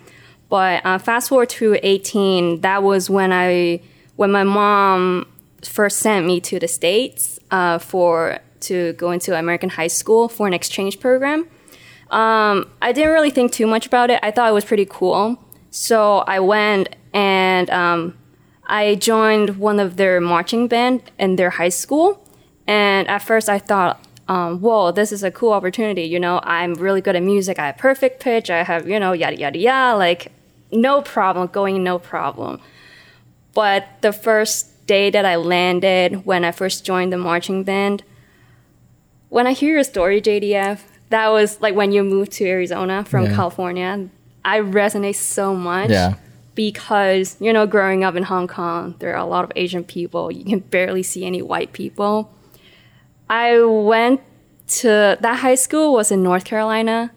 [0.49, 3.81] But uh, fast forward to 18, that was when I
[4.15, 5.27] when my mom
[5.63, 10.47] first sent me to the states uh, for to go into American high school for
[10.47, 11.47] an exchange program.
[12.09, 14.19] Um, I didn't really think too much about it.
[14.23, 15.43] I thought it was pretty cool.
[15.69, 18.17] So I went and um,
[18.65, 22.23] I joined one of their marching band in their high school.
[22.65, 26.03] And at first I thought, um, whoa, this is a cool opportunity.
[26.03, 27.59] You know, I'm really good at music.
[27.59, 28.49] I have perfect pitch.
[28.49, 29.97] I have, you know, yada, yada, yada.
[29.97, 30.31] Like,
[30.71, 32.59] no problem, going no problem.
[33.53, 38.03] But the first day that I landed, when I first joined the marching band,
[39.29, 43.25] when I hear your story, JDF, that was like when you moved to Arizona from
[43.25, 43.35] Yeah.
[43.35, 44.07] California.
[44.45, 46.13] I resonate so much Yeah.
[46.55, 50.31] because, you know, growing up in Hong Kong, there are a lot of Asian people.
[50.31, 52.29] You can barely see any white people.
[53.29, 54.21] I went
[54.79, 57.11] to that high school was in North Carolina,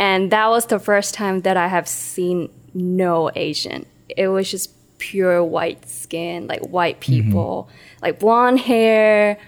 [0.00, 3.84] and that was the first time that I have seen no Asian.
[4.08, 7.68] It was just pure white skin, like white people,
[8.00, 9.38] like blonde hair,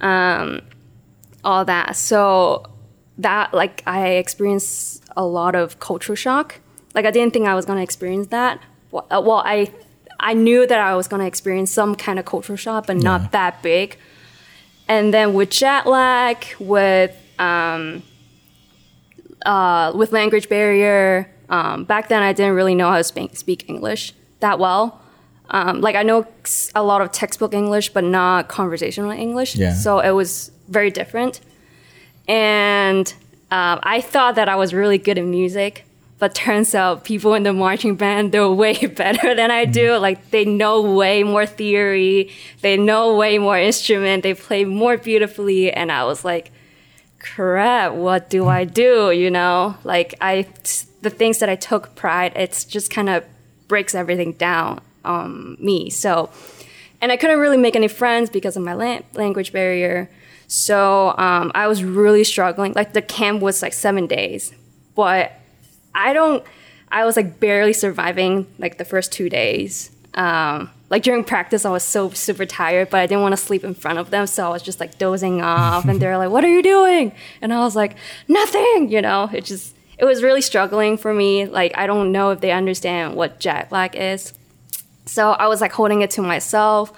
[0.00, 0.62] um,
[1.44, 1.94] all that.
[1.94, 2.66] So
[3.18, 6.58] that like I experienced a lot of cultural shock.
[6.92, 8.60] Like I didn't think I was gonna experience that.
[8.90, 9.72] Well, uh, well I
[10.18, 13.62] I knew that I was gonna experience some kind of cultural shock, but not that
[13.62, 13.96] big.
[14.88, 18.02] And then with jet lag, with um,
[19.46, 23.68] uh, with language barrier, um, back then I didn't really know how to speak, speak
[23.68, 25.00] English that well.
[25.50, 26.26] Um, like I know
[26.74, 29.56] a lot of textbook English, but not conversational English.
[29.56, 29.74] Yeah.
[29.74, 31.40] So it was very different.
[32.28, 33.12] And
[33.50, 35.84] um, I thought that I was really good at music,
[36.20, 39.96] but turns out people in the marching band they're way better than I do.
[39.96, 45.72] Like they know way more theory, they know way more instrument, they play more beautifully,
[45.72, 46.52] and I was like,
[47.20, 49.10] crap, what do I do?
[49.10, 50.46] You know, like I,
[51.02, 53.24] the things that I took pride, it's just kind of
[53.68, 55.90] breaks everything down on me.
[55.90, 56.30] So,
[57.00, 60.10] and I couldn't really make any friends because of my la- language barrier.
[60.48, 62.72] So um, I was really struggling.
[62.72, 64.52] Like the camp was like seven days,
[64.96, 65.32] but
[65.94, 66.44] I don't.
[66.92, 69.92] I was like barely surviving like the first two days.
[70.14, 73.64] Um, like during practice, I was so super tired, but I didn't want to sleep
[73.64, 75.86] in front of them, so I was just like dozing off.
[75.86, 77.96] and they're like, "What are you doing?" And I was like,
[78.28, 81.46] "Nothing." You know, it just it was really struggling for me.
[81.46, 84.34] Like I don't know if they understand what jet lag is.
[85.06, 86.92] So I was like holding it to myself,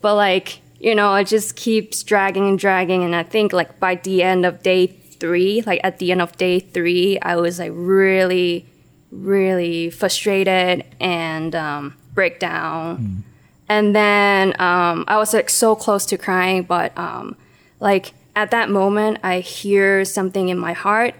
[0.00, 3.02] but like you know, it just keeps dragging and dragging.
[3.02, 6.36] And I think like by the end of day three, like at the end of
[6.36, 8.66] day three, I was like really,
[9.10, 13.24] really frustrated and um, break down.
[13.68, 17.36] And then um, I was like so close to crying, but um,
[17.80, 21.14] like at that moment, I hear something in my heart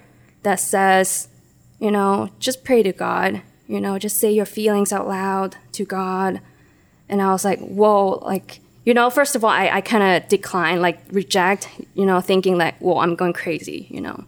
[0.44, 1.28] that says,
[1.78, 3.42] you know, just pray to God.
[3.66, 6.40] You know, just say your feelings out loud to God.
[7.10, 10.28] And I was like, whoa, like, you know, first of all, I, I kind of
[10.30, 14.24] decline, like, reject, you know, thinking like, whoa, I'm going crazy, you know.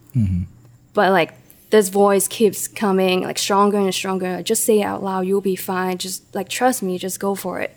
[0.93, 1.33] But like,
[1.71, 4.43] this voice keeps coming, like, stronger and stronger.
[4.43, 5.97] Just say it out loud, you'll be fine.
[5.97, 7.75] Just like, trust me, just go for it.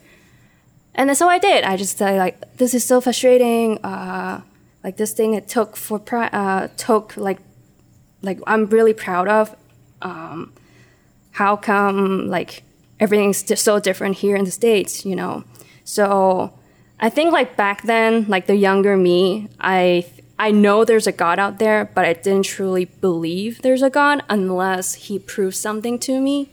[0.94, 1.64] And so I did.
[1.64, 3.78] I just said, like, this is so frustrating.
[3.84, 4.42] Uh,
[4.82, 7.40] like, this thing it took for, pri- uh, took like,
[8.22, 9.56] like, I'm really proud of.
[10.02, 10.52] Um,
[11.34, 12.62] how come like
[13.00, 15.44] everything's just so different here in the states you know
[15.84, 16.52] so
[17.00, 20.06] i think like back then like the younger me i
[20.38, 24.22] i know there's a god out there but i didn't truly believe there's a god
[24.28, 26.48] unless he proved something to me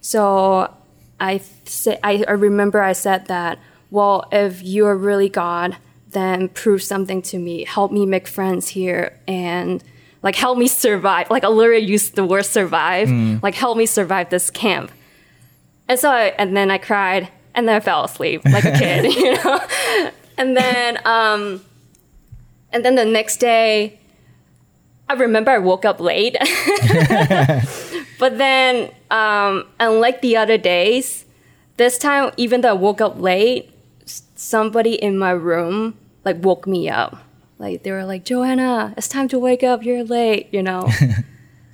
[0.00, 0.72] so
[1.20, 3.58] i say I remember i said that
[3.94, 5.76] well if you're really god
[6.14, 7.64] then prove something to me.
[7.64, 9.84] Help me make friends here and
[10.22, 11.28] like help me survive.
[11.28, 13.10] Like i literally used the word survive.
[13.42, 14.90] Like help me survive this camp.
[15.86, 19.12] And so I, and then i cried and then i fell asleep like a kid
[19.16, 19.60] you know?
[20.38, 21.62] And then um
[22.72, 24.00] and then the next day
[25.08, 26.36] i remember i woke up late.
[28.16, 31.26] But then um unlike the other days
[31.76, 33.73] this time even though i woke up late
[34.06, 37.18] somebody in my room like woke me up
[37.58, 40.88] like they were like joanna it's time to wake up you're late you know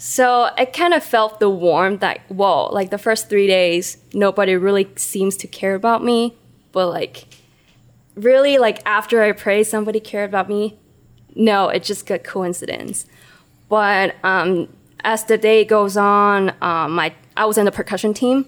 [0.02, 4.56] so I kind of felt the warmth that, whoa, like the first three days, nobody
[4.56, 6.38] really seems to care about me.
[6.72, 7.26] But like,
[8.14, 10.78] really, like after I prayed, somebody cared about me.
[11.34, 13.04] No, it's just a coincidence.
[13.68, 14.68] But um,
[15.04, 18.46] as the day goes on, um, my, I was in the percussion team.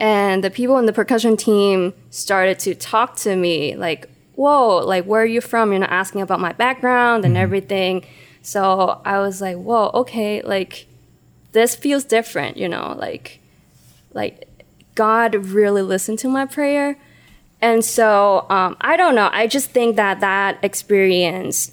[0.00, 5.04] And the people in the percussion team started to talk to me like, whoa, like,
[5.04, 5.72] where are you from?
[5.72, 8.04] You know, asking about my background and everything.
[8.42, 10.86] So I was like, whoa, okay, like
[11.52, 13.40] this feels different, you know, like
[14.12, 14.48] like
[14.94, 16.96] God really listened to my prayer.
[17.60, 19.30] And so um, I don't know.
[19.32, 21.72] I just think that that experience,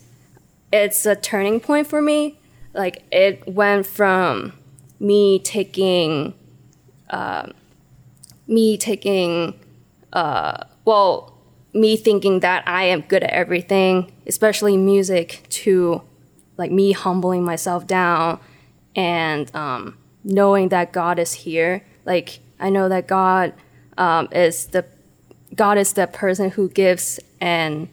[0.72, 2.40] it's a turning point for me.
[2.74, 4.54] Like it went from
[5.00, 6.34] me taking,
[7.10, 7.48] uh,
[8.52, 9.58] me taking,
[10.14, 11.34] uh, well,
[11.74, 16.02] me thinking that I am good at everything, especially music, to
[16.58, 18.40] like me humbling myself down
[18.96, 21.84] and um, knowing that God is here.
[22.06, 23.54] Like I know that God
[23.98, 24.86] um, is the
[25.56, 27.88] God is the person who gives and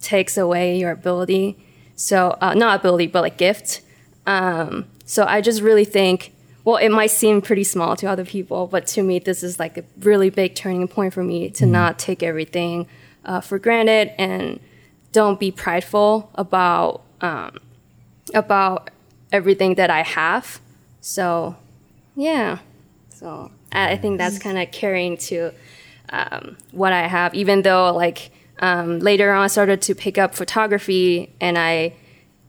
[0.00, 1.58] takes away your ability.
[1.96, 3.80] So uh, not ability, but like gift.
[4.26, 6.33] Um, so I just really think.
[6.64, 9.76] Well, it might seem pretty small to other people, but to me, this is like
[9.76, 12.86] a really big turning point for me to not take everything
[13.24, 14.60] uh, for granted and
[15.12, 17.58] don't be prideful about um,
[18.32, 18.90] about
[19.30, 20.60] everything that I have.
[21.00, 21.56] So,
[22.16, 22.58] yeah.
[23.10, 25.52] So I, I think that's kind of carrying to
[26.10, 30.34] um, what I have, even though like um, later on I started to pick up
[30.34, 31.94] photography and I,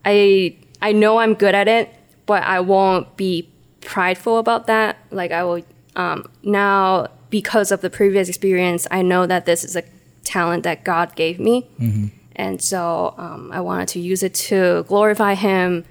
[0.06, 1.94] I, I know I'm good at it,
[2.26, 3.50] but I won't be
[3.86, 4.98] prideful about that.
[5.12, 5.64] Like I will
[5.96, 9.84] um, now because of the previous experience, I know that this is a
[10.24, 11.68] talent that God gave me,
[12.36, 15.86] and so um, I wanted to use it to glorify Him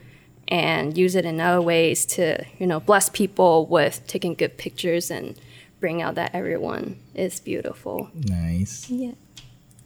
[0.48, 5.10] and use it in other ways to you know bless people with taking good pictures
[5.10, 5.38] and
[5.80, 8.10] bring out that everyone is beautiful.
[8.14, 8.88] Nice.
[8.88, 9.12] Yeah.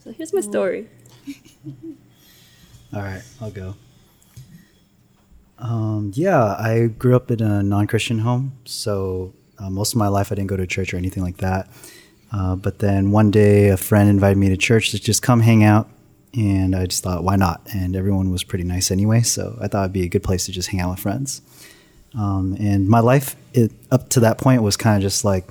[0.05, 0.89] So here's my story.
[2.95, 3.75] All right, I'll go.
[5.59, 10.31] Um, yeah, I grew up in a non-Christian home, so uh, most of my life
[10.31, 11.69] I didn't go to church or anything like that.
[12.33, 15.65] Uh, but then one day, a friend invited me to church to just come hang
[15.65, 15.89] out,
[16.35, 17.63] and I just thought, why not?
[17.73, 20.53] And everyone was pretty nice anyway, so I thought it'd be a good place to
[20.53, 21.43] just hang out with friends.
[22.17, 25.49] Um, and my life it, up to that point was kind of just like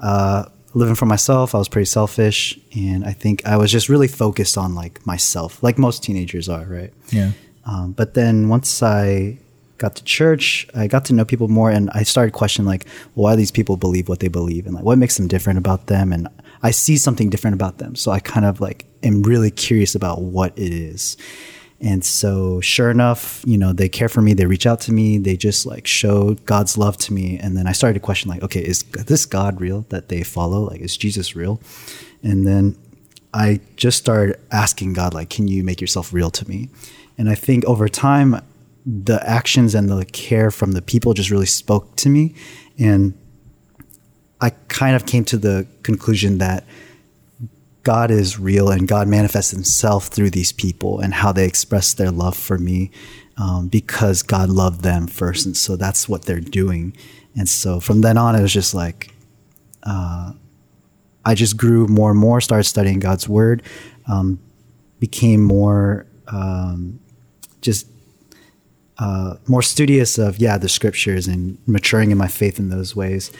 [0.00, 0.44] uh,
[0.74, 1.54] living for myself.
[1.54, 5.62] I was pretty selfish, and I think I was just really focused on like myself,
[5.62, 6.92] like most teenagers are, right?
[7.10, 7.32] Yeah.
[7.64, 9.38] Um, but then once I
[9.80, 13.24] got to church, I got to know people more, and I started questioning like, well,
[13.24, 16.12] why these people believe what they believe, and like what makes them different about them,
[16.12, 16.28] and
[16.62, 20.20] I see something different about them, so I kind of like am really curious about
[20.20, 21.16] what it is.
[21.82, 24.34] And so, sure enough, you know, they care for me.
[24.34, 25.16] They reach out to me.
[25.16, 27.38] They just like show God's love to me.
[27.38, 30.60] And then I started to question, like, okay, is this God real that they follow?
[30.60, 31.58] Like, is Jesus real?
[32.22, 32.76] And then
[33.32, 36.68] I just started asking God, like, can you make yourself real to me?
[37.16, 38.42] And I think over time,
[38.90, 42.34] the actions and the care from the people just really spoke to me.
[42.78, 43.16] And
[44.40, 46.64] I kind of came to the conclusion that
[47.82, 52.10] God is real and God manifests himself through these people and how they express their
[52.10, 52.90] love for me
[53.36, 55.46] um, because God loved them first.
[55.46, 56.96] And so that's what they're doing.
[57.36, 59.14] And so from then on, it was just like,
[59.84, 60.32] uh,
[61.24, 63.62] I just grew more and more, started studying God's word,
[64.06, 64.40] um,
[64.98, 67.00] became more um,
[67.60, 67.86] just
[69.00, 73.32] uh, more studious of yeah the scriptures and maturing in my faith in those ways.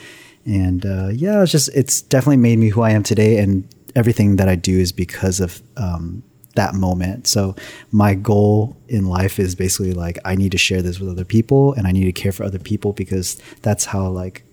[0.43, 4.37] And uh, yeah, it's just it's definitely made me who I am today, and everything
[4.37, 6.23] that I do is because of um,
[6.55, 7.27] that moment.
[7.27, 7.55] So
[7.91, 11.73] my goal in life is basically like I need to share this with other people,
[11.73, 14.43] and I need to care for other people because that's how like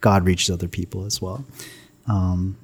[0.00, 1.44] God reaches other people as well.
[2.08, 2.56] Um,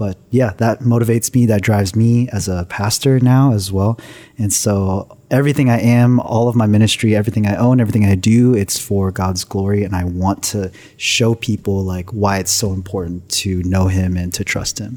[0.00, 1.44] but yeah, that motivates me.
[1.44, 4.00] That drives me as a pastor now as well.
[4.38, 8.54] And so everything I am, all of my ministry, everything I own, everything I do,
[8.54, 9.84] it's for God's glory.
[9.84, 14.32] And I want to show people like why it's so important to know Him and
[14.32, 14.96] to trust Him.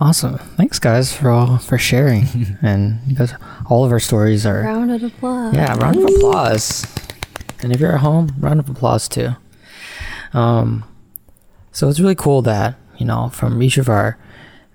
[0.00, 0.38] Awesome.
[0.56, 2.24] Thanks, guys, for all for sharing.
[2.60, 3.34] and because
[3.70, 5.54] all of our stories are Round of applause.
[5.54, 6.84] yeah, round of applause.
[7.62, 9.36] And if you're at home, round of applause too.
[10.32, 10.82] Um,
[11.72, 14.18] so it's really cool that you know from each of our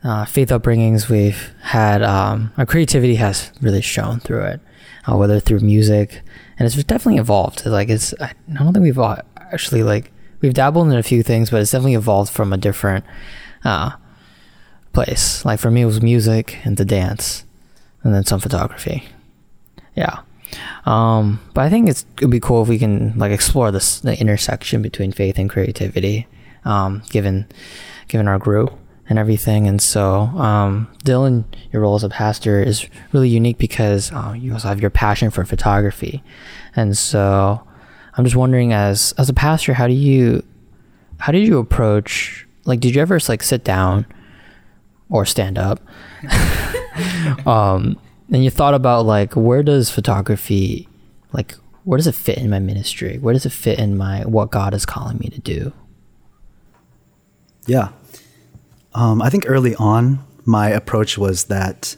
[0.04, 4.62] uh, faith upbringings, we've had um, our creativity has really shown through it,
[5.06, 6.22] uh, whether through music,
[6.58, 7.66] and it's definitely evolved.
[7.66, 11.50] Like it's, I don't think we've uh, actually like we've dabbled in a few things,
[11.50, 13.06] but it's definitely evolved from a different
[13.66, 13.92] uh,
[14.94, 15.44] place.
[15.44, 17.44] Like for me, it was music and the dance,
[18.04, 19.04] and then some photography.
[19.96, 20.20] Yeah.
[20.86, 24.18] Um, but I think it's it'd be cool if we can like explore this the
[24.18, 26.28] intersection between faith and creativity,
[26.68, 27.48] um, given
[28.08, 28.72] given our group
[29.10, 29.68] and everything.
[29.68, 34.54] And so, um, Dillon, your role as a pastor is really unique because uh, you
[34.54, 36.24] also have your passion for photography,
[36.76, 37.66] and so
[38.14, 40.44] I'm just wondering, as as a pastor, how do you
[41.20, 42.46] how did you approach?
[42.66, 44.06] Like, did you ever like sit down
[45.10, 45.80] or stand up?
[47.48, 47.98] um,
[48.32, 50.88] and you thought about like where does photography
[51.32, 54.52] like where does it fit in my ministry where does it fit in my what
[54.52, 55.72] god is calling me to do
[57.68, 57.90] Yeah.
[58.94, 61.96] Um, I think early on, my approach was that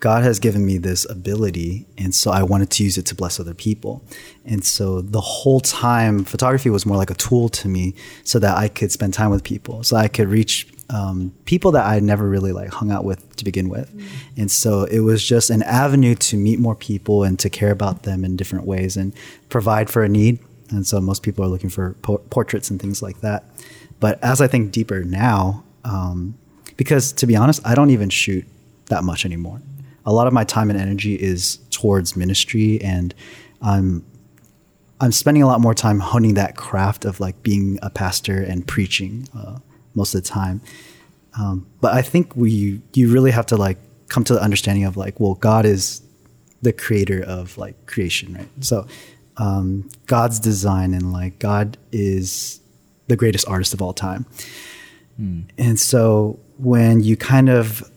[0.00, 3.38] God has given me this ability, and so I wanted to use it to bless
[3.38, 4.02] other people.
[4.44, 8.56] And so the whole time, photography was more like a tool to me so that
[8.56, 12.28] I could spend time with people, so I could reach um, people that I never
[12.28, 13.94] really like hung out with to begin with.
[14.36, 18.02] And so it was just an avenue to meet more people and to care about
[18.02, 19.14] them in different ways and
[19.48, 20.40] provide for a need.
[20.70, 23.44] And so most people are looking for po- portraits and things like that.
[24.00, 26.36] But as I think deeper now, um,
[26.76, 28.46] because to be honest, I don't even shoot
[28.86, 29.60] that much anymore.
[30.06, 33.14] A lot of my time and energy is towards ministry, and
[33.60, 34.04] I'm
[35.00, 38.66] I'm spending a lot more time honing that craft of like being a pastor and
[38.66, 39.58] preaching uh,
[39.94, 40.60] most of the time.
[41.38, 43.78] Um, but I think we you really have to like
[44.08, 46.02] come to the understanding of like, well, God is
[46.62, 48.48] the creator of like creation, right?
[48.60, 48.86] So
[49.36, 52.60] um, God's design and like God is
[53.10, 54.24] the greatest artist of all time.
[55.58, 57.90] And so when you kind of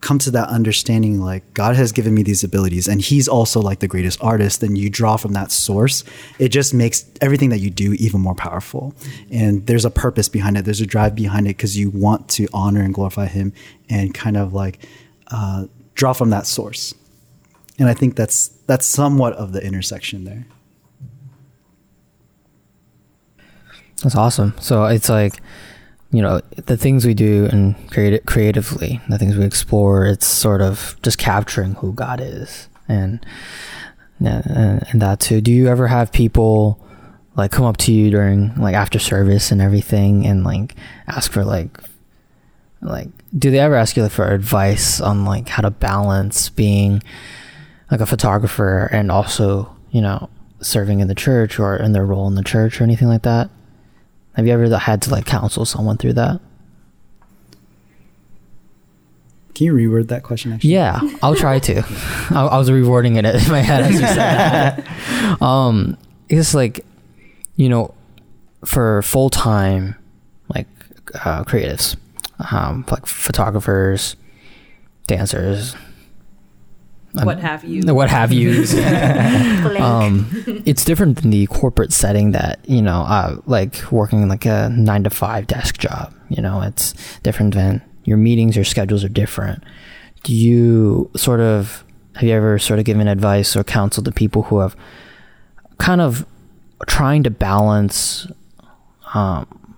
[0.00, 3.78] come to that understanding like God has given me these abilities and he's also like
[3.78, 6.02] the greatest artist and you draw from that source.
[6.40, 8.94] It just makes everything that you do even more powerful.
[9.30, 10.64] And there's a purpose behind it.
[10.64, 13.52] There's a drive behind it because you want to honor and glorify him
[13.88, 14.84] and kind of like
[15.28, 16.94] uh, draw from that source.
[17.78, 20.46] And I think that's that's somewhat of the intersection there
[24.02, 24.54] That's awesome.
[24.60, 25.40] So it's like,
[26.10, 30.26] you know, the things we do and create it creatively, the things we explore, it's
[30.26, 33.24] sort of just capturing who God is and
[34.24, 35.40] and, and that too.
[35.40, 36.78] Do you ever have people
[37.34, 40.76] like come up to you during like after service and everything and like
[41.06, 41.78] ask for like
[42.82, 47.02] like do they ever ask you for advice on like how to balance being
[47.90, 50.28] like a photographer and also, you know,
[50.60, 53.50] serving in the church or in their role in the church or anything like that?
[54.34, 56.40] Have you ever had to like counsel someone through that?
[59.54, 61.82] can you reword that question actually Yeah, I'll try to.
[62.30, 65.42] I, I was rewording it in my head as you said that.
[65.42, 65.96] um,
[66.28, 66.84] it's like,
[67.56, 67.94] you know,
[68.64, 69.96] for full time,
[70.54, 70.68] like
[71.14, 71.96] uh, creatives,
[72.50, 74.16] um, like photographers,
[75.06, 75.76] dancers,
[77.12, 77.82] what have you?
[77.94, 78.64] what have you.
[79.82, 80.28] Um,
[80.64, 85.04] it's different than the corporate setting that you know, uh, like working like a nine
[85.04, 86.14] to five desk job.
[86.28, 88.56] You know, it's different than your meetings.
[88.56, 89.64] Your schedules are different.
[90.22, 91.84] Do you sort of
[92.14, 94.76] have you ever sort of given advice or counsel to people who have
[95.78, 96.26] kind of
[96.86, 98.26] trying to balance,
[99.14, 99.76] um,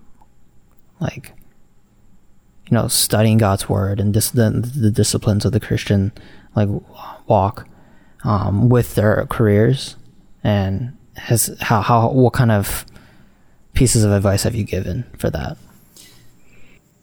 [1.01, 1.33] like
[2.67, 6.13] you know, studying God's word and dis- the, the disciplines of the Christian
[6.57, 6.69] like
[7.27, 7.69] walk
[8.25, 9.97] um, with their careers
[10.43, 12.85] and has how how what kind of
[13.75, 15.57] pieces of advice have you given for that?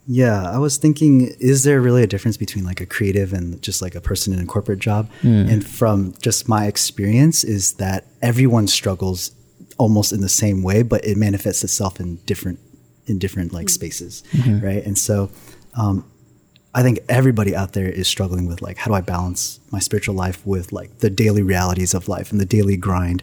[0.06, 3.80] Yeah, I was thinking, is there really a difference between like a creative and just
[3.80, 5.08] like a person in a corporate job?
[5.48, 9.30] And from just my experience, is that everyone struggles
[9.78, 12.58] almost in the same way, but it manifests itself in different
[13.06, 14.22] in different like spaces,
[14.60, 14.84] right?
[14.84, 15.30] And so,
[15.74, 16.04] um,
[16.74, 20.14] I think everybody out there is struggling with like, how do I balance my spiritual
[20.14, 23.22] life with like the daily realities of life and the daily grind?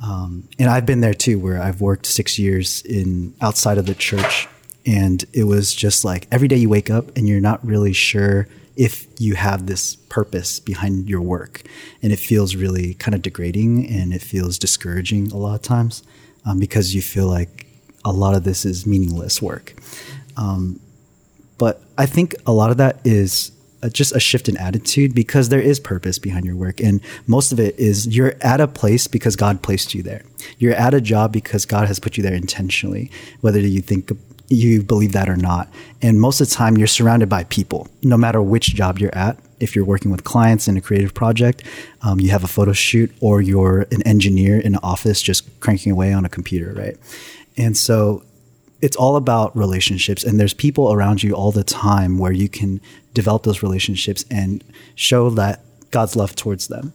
[0.00, 3.96] Um, and I've been there too, where I've worked six years in outside of the
[3.96, 4.46] church,
[4.86, 8.46] and it was just like every day you wake up and you're not really sure
[8.76, 11.62] if you have this purpose behind your work,
[12.00, 16.04] and it feels really kind of degrading and it feels discouraging a lot of times
[16.46, 17.66] um, because you feel like
[18.04, 19.74] a lot of this is meaningless work.
[20.36, 20.78] Um,
[21.58, 23.52] but I think a lot of that is
[23.82, 26.80] a, just a shift in attitude because there is purpose behind your work.
[26.80, 30.22] And most of it is you're at a place because God placed you there.
[30.58, 34.10] You're at a job because God has put you there intentionally, whether you think
[34.48, 35.68] you believe that or not.
[36.00, 39.38] And most of the time, you're surrounded by people, no matter which job you're at.
[39.60, 41.64] If you're working with clients in a creative project,
[42.02, 45.92] um, you have a photo shoot, or you're an engineer in an office just cranking
[45.92, 46.96] away on a computer, right?
[47.56, 48.22] And so
[48.80, 52.80] it's all about relationships and there's people around you all the time where you can
[53.12, 54.62] develop those relationships and
[54.94, 55.60] show that
[55.90, 56.92] God's love towards them.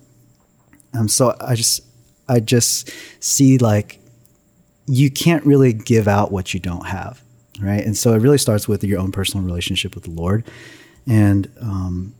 [0.93, 1.81] Um, so I just
[2.27, 3.99] I just see like
[4.88, 7.21] you can't really give out what you don't have,
[7.59, 7.84] right?
[7.84, 10.45] And so it really starts with your own personal relationship with the Lord,
[11.07, 12.13] and um,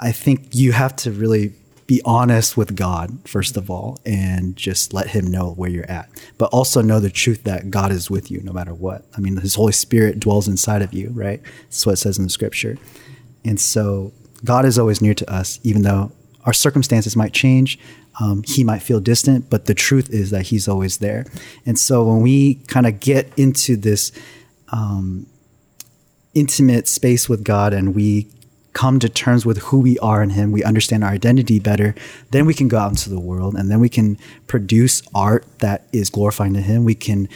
[0.00, 1.52] I think you have to really
[1.88, 6.08] be honest with God first of all, and just let Him know where you're at,
[6.36, 9.06] but also know the truth that God is with you no matter what.
[9.16, 11.42] I mean, His Holy Spirit dwells inside of you, right?
[11.64, 12.78] That's what it says in the Scripture,
[13.44, 14.12] and so
[14.44, 16.12] God is always near to us, even though
[16.44, 17.78] our circumstances might change.
[18.20, 21.24] Um, he might feel distant, but the truth is that he's always there.
[21.64, 24.12] And so when we kind of get into this
[24.70, 25.26] um,
[26.34, 28.28] intimate space with God and we
[28.78, 31.96] come to terms with who we are in him, we understand our identity better,
[32.30, 34.16] then we can go out into the world and then we can
[34.46, 36.84] produce art that is glorifying to him.
[36.84, 37.28] We can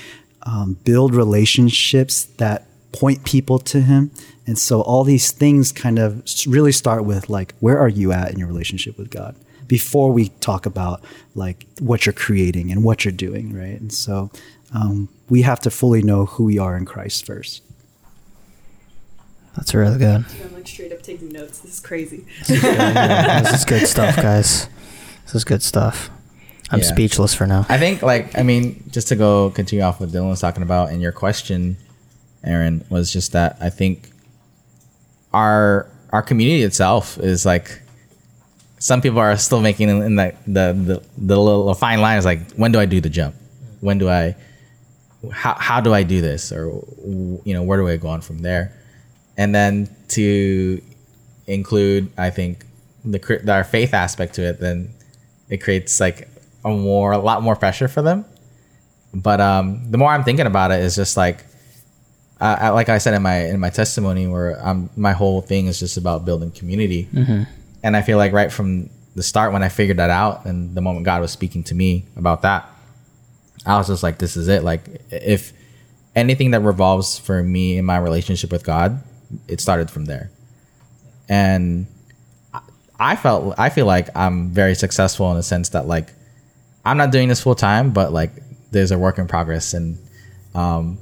[0.45, 4.13] um, build relationships that point people to him.
[4.47, 8.31] And so all these things kind of really start with like, where are you at
[8.31, 9.35] in your relationship with God?
[9.67, 11.03] Before we talk about
[11.35, 13.81] like what you're creating and what you're doing, right?
[13.81, 14.31] And so
[14.73, 17.63] um, we have to fully know who we are in Christ first.
[19.57, 20.25] That's really good.
[20.45, 21.59] I'm like straight up taking notes.
[21.61, 22.25] This is crazy.
[22.47, 24.69] this is good stuff, guys.
[25.25, 26.11] This is good stuff.
[26.71, 26.87] I'm Yeah.
[26.87, 27.67] speechless for now.
[27.69, 30.91] I think like I mean, just to go continue off what Dillon was talking about,
[30.91, 31.77] and your question,
[32.45, 34.11] Aaron, was just that I think
[35.33, 37.81] our our community itself is like
[38.79, 42.25] some people are still making in, in the, the the the little fine line is
[42.25, 43.35] like when do I do the jump?
[43.81, 44.35] When do I
[45.31, 46.67] how how do I do this or
[47.45, 48.79] you know where do I go on from there?
[49.37, 50.83] And then to
[51.47, 52.65] include I think
[53.05, 54.91] the our faith aspect to it, then
[55.49, 56.29] it creates like
[56.65, 58.25] a more a lot more pressure for them.
[59.15, 61.45] But um, the more I'm thinking about it, is just like,
[62.41, 65.67] I, I, like I said in my in my testimony, where I'm my whole thing
[65.67, 67.09] is just about building community,
[67.83, 70.81] and I feel like right from the start when I figured that out, and the
[70.81, 72.67] moment God was speaking to me about that,
[73.67, 74.65] I was just like, this is it.
[74.65, 75.53] Like if
[76.17, 79.03] anything that revolves for me in my relationship with God,
[79.49, 80.31] it started from there,
[81.29, 81.87] and
[82.99, 86.13] I felt I feel like I'm very successful in the sense that like
[86.85, 88.31] I'm not doing this full time, but like
[88.71, 89.99] there's a work in progress, and
[90.55, 90.99] um,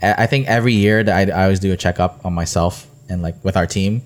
[0.00, 3.42] I think every year that I, I always do a checkup on myself and like
[3.44, 4.02] with our team,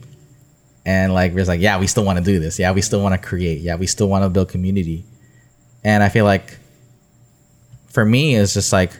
[0.87, 3.21] and like we're like, yeah, we still want to do this, yeah, we still want
[3.21, 5.05] to create, yeah, we still want to build community,
[5.85, 6.57] and I feel like
[7.91, 8.93] for me it's just like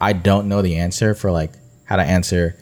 [0.00, 1.52] I don't know the answer for like
[1.84, 2.56] how to answer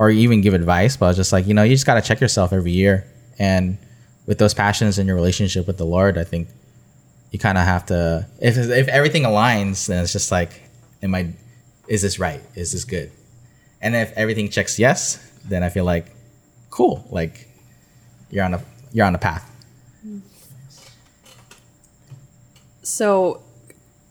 [0.00, 2.00] or even give advice, but I was just like, you know, you just got to
[2.00, 3.04] check yourself every year.
[3.38, 3.76] And
[4.24, 6.48] with those passions in your relationship with the Lord, I think
[7.32, 10.62] you kind of have to, if, if everything aligns, then it's just like,
[11.02, 11.34] am I,
[11.86, 12.40] is this right?
[12.54, 13.12] Is this good?
[13.82, 16.06] And if everything checks yes, then I feel like,
[16.70, 17.46] cool, like
[18.30, 19.46] you're on a, you're on a path.
[22.82, 23.42] So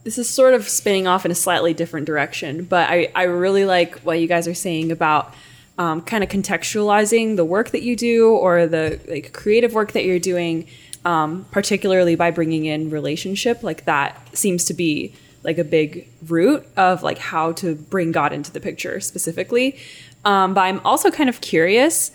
[0.04, 3.66] this is sort of spinning off in a slightly different direction, but I, I really
[3.66, 5.34] like what you guys are saying about
[5.80, 10.04] um, kind of contextualizing the work that you do or the like creative work that
[10.04, 10.68] you're doing,
[11.06, 13.64] um, particularly by bringing in relationship.
[13.64, 18.34] Like that seems to be like a big root of like how to bring God
[18.34, 19.80] into the picture specifically.
[20.26, 22.12] Um, but I'm also kind of curious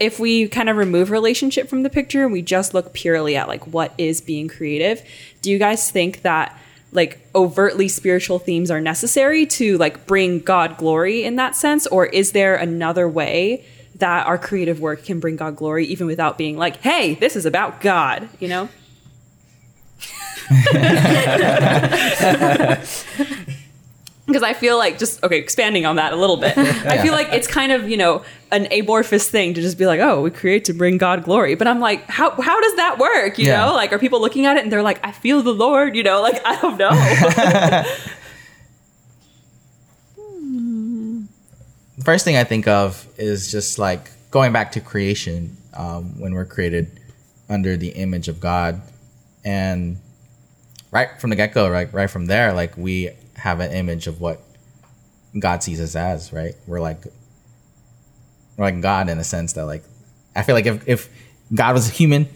[0.00, 3.46] if we kind of remove relationship from the picture and we just look purely at
[3.46, 5.06] like what is being creative.
[5.42, 6.58] Do you guys think that?
[6.92, 11.86] Like overtly spiritual themes are necessary to like bring God glory in that sense?
[11.86, 13.64] Or is there another way
[13.96, 17.46] that our creative work can bring God glory even without being like hey this is
[17.46, 18.68] about God you know
[24.26, 26.56] because I feel like just okay, expanding on that a little bit.
[26.58, 30.00] I feel like it's kind of you know an amorphous thing to just be like,
[30.00, 31.54] oh, we create to bring God glory.
[31.54, 33.38] But I'm like, how how does that work?
[33.38, 33.66] You Yeah.
[33.66, 35.96] know, like are people looking at it and they're like, I feel the Lord.
[35.96, 37.84] You know, like I don't know.
[42.04, 46.44] first thing I think of is just like going back to creation um, when we're
[46.46, 47.00] created
[47.48, 48.80] under the image of God,
[49.44, 49.98] and
[50.90, 53.10] right from the get go, right, right from there, like we
[53.42, 54.40] have an image of what
[55.36, 56.54] God sees us as, right?
[56.68, 57.04] We're like
[58.56, 59.82] we're like God in a sense that like
[60.36, 61.10] I feel like if if
[61.52, 62.28] God was human,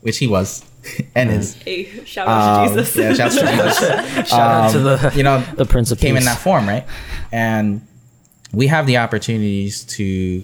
[0.00, 0.64] which he was
[1.14, 2.96] and is, hey, shout out um, to Jesus.
[2.96, 4.28] yeah, shouts to Jesus.
[4.30, 6.86] Shout out to the you know the Prince of came in that form, right?
[7.30, 7.86] And
[8.50, 10.42] we have the opportunities to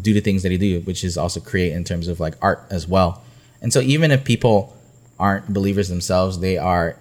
[0.00, 2.64] do the things that he do, which is also create in terms of like art
[2.70, 3.24] as well.
[3.60, 4.76] And so even if people
[5.18, 6.96] aren't believers themselves, they are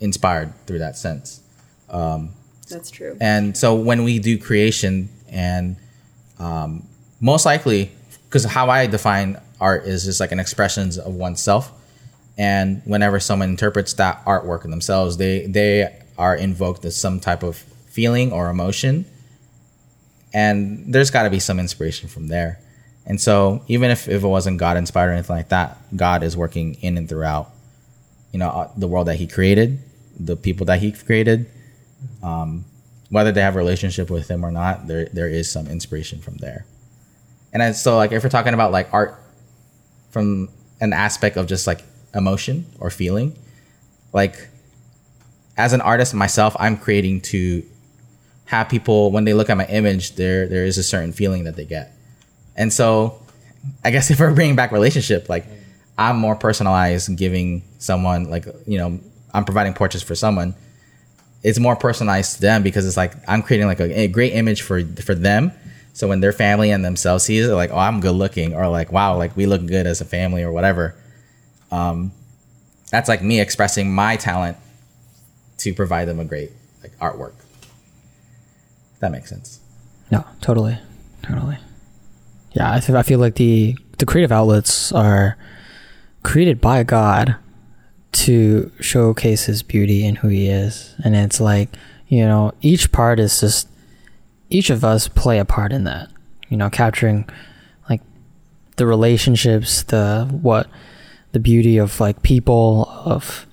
[0.00, 1.42] inspired through that sense.
[2.68, 3.16] That's true.
[3.20, 5.76] And so when we do creation, and
[6.38, 6.86] um,
[7.20, 7.90] most likely,
[8.24, 11.72] because how I define art is just like an expressions of oneself.
[12.36, 17.42] And whenever someone interprets that artwork in themselves, they they are invoked as some type
[17.42, 19.06] of feeling or emotion.
[20.32, 22.60] And there's got to be some inspiration from there.
[23.06, 26.36] And so even if, if it wasn't God inspired or anything like that, God is
[26.36, 27.50] working in and throughout,
[28.32, 29.78] you know, uh, the world that He created,
[30.18, 31.46] the people that He created,
[32.22, 32.64] um,
[33.10, 36.36] whether they have a relationship with him or not, there there is some inspiration from
[36.36, 36.66] there.
[37.52, 39.18] And then, so like if we're talking about like art
[40.10, 40.48] from
[40.80, 41.82] an aspect of just like
[42.14, 43.36] emotion or feeling,
[44.12, 44.48] like
[45.56, 47.64] as an artist myself, I'm creating to
[48.46, 51.56] have people when they look at my image, there there is a certain feeling that
[51.56, 51.92] they get.
[52.56, 53.22] And so
[53.84, 55.46] I guess if we're bringing back relationship, like
[55.96, 59.00] I'm more personalized giving someone like you know
[59.34, 60.54] I'm providing portraits for someone
[61.42, 64.62] it's more personalized to them because it's like I'm creating like a, a great image
[64.62, 65.52] for for them.
[65.92, 68.92] So when their family and themselves sees it, like, oh, I'm good looking, or like,
[68.92, 70.94] wow, like we look good as a family, or whatever.
[71.72, 72.12] Um,
[72.90, 74.56] that's like me expressing my talent
[75.58, 76.52] to provide them a great
[76.82, 77.34] like artwork.
[79.00, 79.60] That makes sense.
[80.10, 80.78] No, totally,
[81.22, 81.58] totally.
[82.52, 85.36] Yeah, I, th- I feel like the the creative outlets are
[86.22, 87.36] created by God
[88.12, 91.70] to showcase His beauty and who He is, and it's like
[92.08, 93.68] you know each part is just
[94.50, 96.10] each of us play a part in that.
[96.48, 97.28] You know, capturing
[97.90, 98.00] like
[98.76, 100.68] the relationships, the what
[101.32, 103.46] the beauty of like people of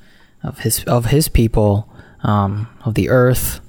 [0.43, 1.89] of his of his people
[2.23, 3.59] um, of the earth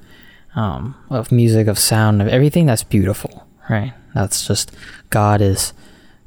[0.54, 4.70] um, of music of sound of everything that's beautiful right that's just
[5.10, 5.72] god is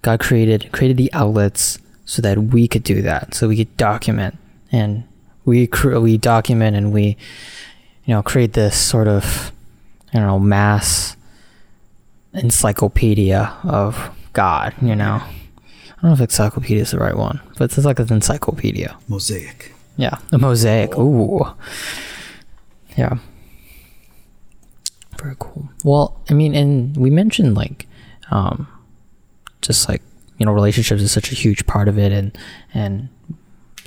[0.01, 4.37] god created created the outlets so that we could do that so we could document
[4.71, 5.03] and
[5.45, 7.17] we cr- we document and we
[8.05, 9.51] you know create this sort of
[10.13, 11.15] i don't know mass
[12.33, 17.65] encyclopedia of god you know i don't know if encyclopedia is the right one but
[17.65, 19.73] it's like an encyclopedia Mosaic.
[19.97, 20.97] yeah, the mosaic.
[20.97, 21.45] Ooh.
[22.97, 23.17] Yeah.
[25.21, 25.69] Very cool.
[25.83, 27.87] Well, I mean, and we mentioned like,
[28.31, 28.67] um,
[29.61, 30.01] just like
[30.37, 32.37] you know, relationships is such a huge part of it, and
[32.73, 33.09] and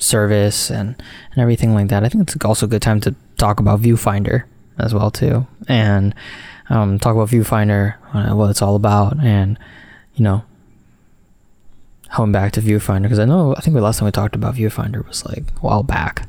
[0.02, 1.00] service and
[1.30, 2.04] and everything like that.
[2.04, 4.44] I think it's also a good time to talk about Viewfinder
[4.78, 6.14] as well too, and
[6.68, 9.58] um, talk about Viewfinder, uh, what it's all about, and
[10.14, 10.44] you know,
[12.10, 14.54] home back to Viewfinder because I know I think the last time we talked about
[14.54, 16.28] Viewfinder was like a while back.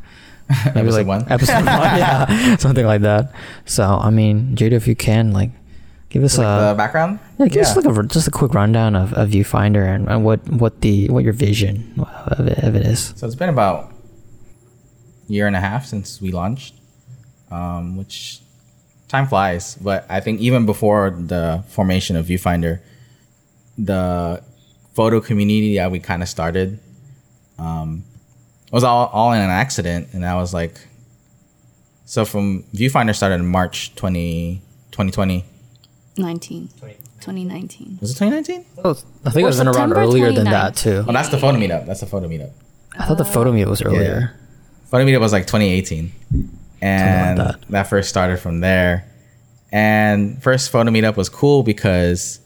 [0.76, 1.32] Maybe Episode like one?
[1.32, 3.34] Episode one, yeah, something like that.
[3.66, 5.52] So I mean, Jada, if you can, like,
[6.14, 7.20] give us Like a the background.
[7.40, 10.40] yeah, give us like a just a quick rundown of, of Viewfinder and, and what
[10.50, 11.94] what the what your vision
[12.38, 13.14] of it, of it is.
[13.18, 13.92] So it's been about
[15.28, 16.76] a year and a half since we launched,
[17.52, 18.40] um, which
[19.10, 19.76] time flies.
[19.76, 22.80] But I think even before the formation of Viewfinder,
[23.78, 24.44] the
[24.94, 26.80] photo community that we kind of started
[27.58, 28.04] um,
[28.72, 30.10] was all, all in an accident.
[30.14, 30.78] And I was like,
[32.06, 34.62] so from Viewfinder started in March 20,
[34.92, 35.46] 2020.
[36.18, 36.68] 19.
[36.68, 37.98] 2019.
[38.02, 38.66] Was it 2019?
[38.84, 38.92] Oh,
[39.26, 41.04] I think it Or was been around September earlier than that too.
[41.08, 41.86] Oh, that's the photo meetup.
[41.86, 42.52] That's the photo meetup.
[42.98, 44.36] I thought the photo meetup was earlier.
[44.92, 46.12] Photo meetup was like 2018,
[46.82, 47.62] and that.
[47.70, 47.88] that.
[47.88, 49.10] first started from there.
[49.72, 52.40] And first photo meetup was cool because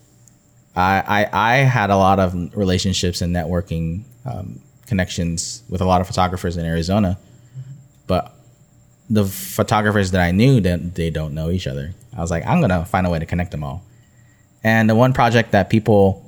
[0.75, 5.99] I I, I had a lot of relationships and networking um, connections with a lot
[5.99, 7.17] of photographers in Arizona,
[8.07, 8.33] but
[9.09, 11.93] the photographers that I knew that they don't know each other.
[12.17, 13.83] I was like, I'm gonna find a way to connect them all.
[14.63, 16.25] And the one project that people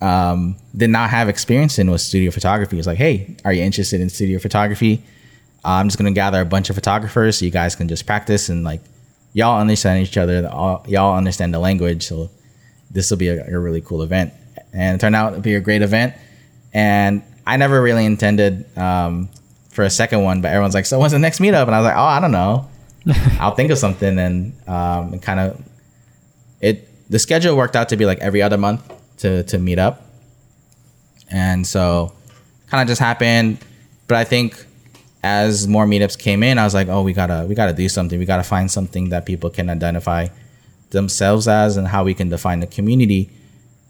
[0.00, 2.78] um, did not have experience in was studio photography.
[2.78, 5.02] It's like, hey, are you interested in studio photography?
[5.64, 8.48] Uh, I'm just gonna gather a bunch of photographers so you guys can just practice
[8.48, 8.80] and like
[9.32, 10.48] y'all understand each other.
[10.48, 12.30] all- Y'all understand the language, so
[12.90, 14.32] this will be a, a really cool event.
[14.74, 16.14] And it turned out to be a great event.
[16.74, 19.28] And I never really intended um,
[19.70, 21.62] for a second one, but everyone's like, so when's the next meetup?
[21.66, 22.68] And I was like, oh, I don't know.
[23.40, 24.18] I'll think of something.
[24.18, 25.60] And um, kind of
[26.60, 28.80] it the schedule worked out to be like every other month
[29.18, 30.06] to to meet up
[31.30, 32.12] and so
[32.68, 33.58] kind of just happened
[34.08, 34.64] but i think
[35.22, 38.18] as more meetups came in i was like oh we gotta we gotta do something
[38.18, 40.26] we gotta find something that people can identify
[40.90, 43.30] themselves as and how we can define the community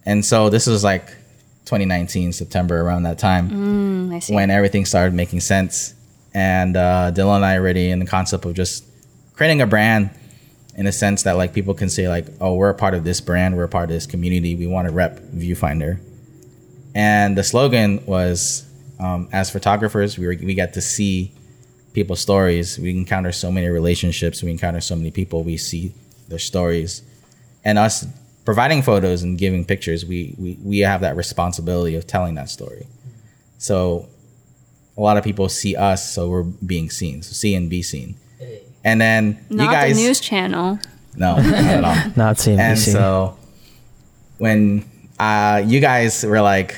[0.04, 1.06] and so this was like
[1.66, 4.34] 2019 september around that time Mm, I see.
[4.34, 5.94] when everything started making sense.
[6.34, 8.84] And uh, Dillon and I already in the concept of just
[9.34, 10.10] creating a brand
[10.76, 13.20] in a sense that like people can say like, oh, we're a part of this
[13.20, 16.00] brand, we're a part of this community, we want to rep Viewfinder.
[16.94, 18.68] And the slogan was,
[19.00, 21.32] um, as photographers, we were, we get to see
[21.92, 22.78] people's stories.
[22.78, 24.42] We encounter so many relationships.
[24.42, 25.42] We encounter so many people.
[25.42, 25.94] We see
[26.28, 27.02] their stories,
[27.64, 28.06] and us
[28.44, 30.04] providing photos and giving pictures.
[30.04, 32.86] We we we have that responsibility of telling that story.
[33.58, 34.08] So
[34.96, 37.22] a lot of people see us, so we're being seen.
[37.22, 38.16] So see and be seen.
[38.84, 40.78] And then Not you guys, the news channel.
[41.16, 41.94] no, not at all.
[42.16, 42.58] Not CNBC.
[42.58, 43.36] And so
[44.38, 44.84] when
[45.18, 46.74] uh, you guys were like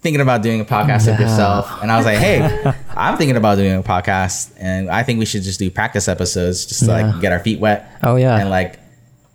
[0.00, 1.28] thinking about doing a podcast with Yeah.
[1.30, 2.40] yourself, and I was like, hey,
[2.96, 6.66] I'm thinking about doing a podcast, and I think we should just do practice episodes
[6.66, 7.10] just to Yeah.
[7.12, 7.98] like get our feet wet.
[8.02, 8.38] Oh, yeah.
[8.38, 8.78] and like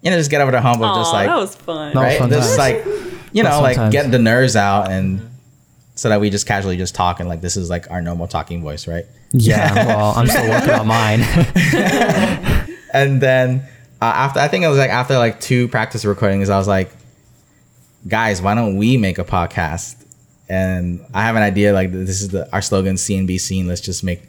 [0.02, 1.93] you know just get over the hump of just like that was fun.
[1.95, 2.02] No.
[2.02, 2.86] right, fun just times.
[2.86, 2.86] like
[3.34, 3.91] you know like times.
[3.91, 5.27] get the nerves out and.
[5.98, 8.62] So that we just casually just talk and like this is like our normal talking
[8.62, 9.06] voice, right?
[9.34, 11.22] yeah, well, I'm still working on mine.
[12.93, 13.62] and then
[14.02, 16.91] uh, after I think it was like after like two practice recordings, I was like,
[18.08, 19.95] guys, why don't we make a podcast?
[20.50, 23.68] And I have an idea like this is the our slogan CNB scene.
[23.68, 24.22] Let's just make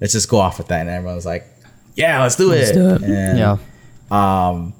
[0.00, 0.80] let's just go off with that.
[0.80, 1.46] And everyone was like,
[1.94, 2.56] yeah, let's do it.
[2.56, 3.02] Let's do it.
[3.02, 3.56] And, yeah.
[4.10, 4.74] um,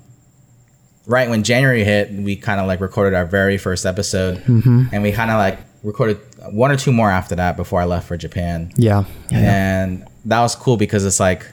[1.06, 4.86] right when January hit, we kind of like recorded our very first episode, Mm-hmm.
[4.92, 6.18] and we kind of like recorded
[6.52, 9.04] one or two more after that before I left for Japan Yeah.
[9.30, 9.38] Yeah.
[9.84, 11.44] and that was cool because it's like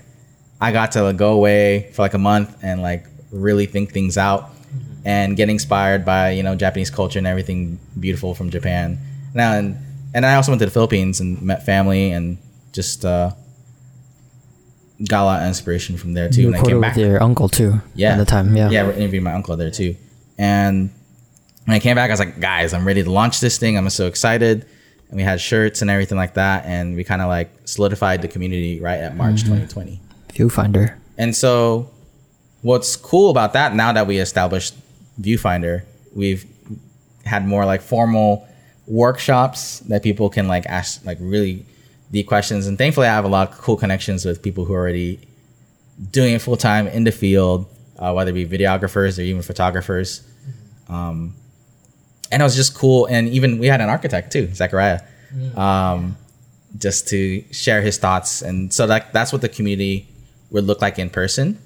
[0.62, 4.50] I got to go away for like a month and like really think things out
[5.06, 9.00] and get inspired by you know Japanese culture and everything beautiful from Japan.
[9.34, 9.78] Now and
[10.14, 12.38] and I also went to the Philippines and met family and
[12.74, 13.32] just uh,
[15.08, 16.42] got a lot of inspiration from there too.
[16.42, 16.96] You and I came back.
[16.96, 17.82] with your uncle too.
[17.96, 18.14] Yeah.
[18.14, 18.56] At the time.
[18.56, 18.70] Yeah.
[18.70, 19.96] Yeah, I interviewed my uncle there too.
[20.38, 20.92] And
[21.70, 23.78] when I came back, I was like, guys, I'm ready to launch this thing.
[23.78, 24.66] I'm so excited.
[25.10, 28.28] and we had shirts and everything like that, and we kind of like solidified the
[28.28, 30.02] community right at March 2020.
[30.30, 30.96] Viewfinder.
[31.20, 31.92] And so,
[32.64, 34.74] what's cool about that now that we established
[35.22, 35.84] Viewfinder,
[36.16, 36.48] we've
[37.24, 38.48] had more like formal
[38.88, 41.68] workshops that people can like ask like really
[42.12, 42.66] deep questions.
[42.66, 45.20] And thankfully, I have a lot of cool connections with people who are already
[46.10, 47.68] doing it full time in the field,
[48.00, 50.24] uh, whether it be videographers or even photographers.
[50.88, 51.36] Um,
[52.32, 53.06] and it was just cool.
[53.06, 55.02] And even we had an architect too, Zachariah,
[55.56, 56.18] um,
[56.78, 58.42] just to share his thoughts.
[58.42, 60.08] And so that that's what the community
[60.52, 61.60] would look like in person.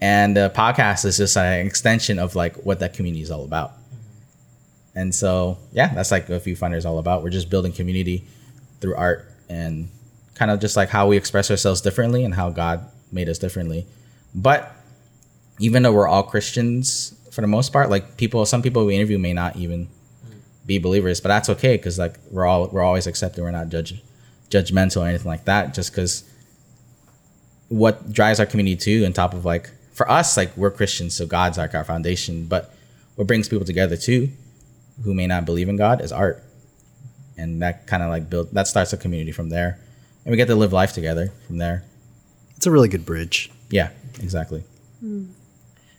[0.00, 3.72] And the podcast is just an extension of like what that community is all about.
[4.94, 7.22] And so, yeah, that's like what Viewfinder is all about.
[7.22, 8.26] We're just building community
[8.80, 9.88] through art and
[10.34, 13.86] kind of just like how we express ourselves differently and how God made us differently.
[14.34, 14.74] But
[15.60, 19.18] even though we're all Christians for the most part, like people, some people we interview
[19.18, 19.88] may not even
[20.66, 23.42] be believers, but that's okay because like we're all we're always accepting.
[23.42, 24.02] We're not judge
[24.50, 25.72] judgmental or anything like that.
[25.72, 26.24] Just because
[27.68, 31.26] what drives our community too, on top of like for us, like we're Christians, so
[31.26, 32.44] God's like our foundation.
[32.44, 32.74] But
[33.16, 34.28] what brings people together too,
[35.02, 36.44] who may not believe in God, is art,
[37.38, 39.80] and that kind of like build that starts a community from there,
[40.26, 41.82] and we get to live life together from there.
[42.56, 43.50] It's a really good bridge.
[43.70, 43.88] Yeah,
[44.20, 44.64] exactly.
[45.00, 45.24] Hmm.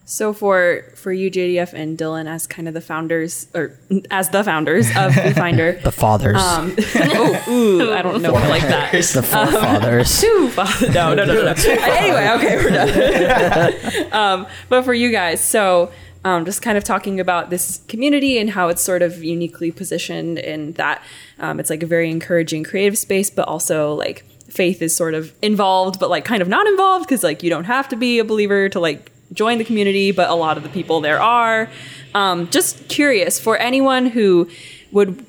[0.06, 3.80] So for for you, JDF and Dillon, as kind of the founders or
[4.12, 6.36] as the founders of Viewfinder, The fathers.
[6.42, 8.92] um, oh, ooh, I don't know if I like that.
[8.92, 10.20] the forefathers.
[10.22, 11.54] Two fa- no, no, no, no, no.
[11.54, 14.14] anyway, okay, we're done.
[14.14, 15.90] um, but for you guys, so
[16.26, 20.38] um, just kind of talking about this community and how it's sort of uniquely positioned
[20.38, 21.02] in that
[21.40, 25.34] um, it's like a very encouraging creative space, but also like faith is sort of
[25.42, 28.26] involved, but like kind of not involved because like you don't have to be a
[28.26, 31.70] believer to like join the community, but a lot of the people there are.
[32.14, 34.50] Um, just curious for anyone who
[34.92, 35.26] would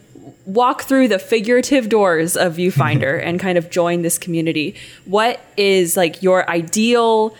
[0.46, 4.74] walk through the figurative doors of Viewfinder and kind of join this community.
[5.04, 7.36] What is like your ideal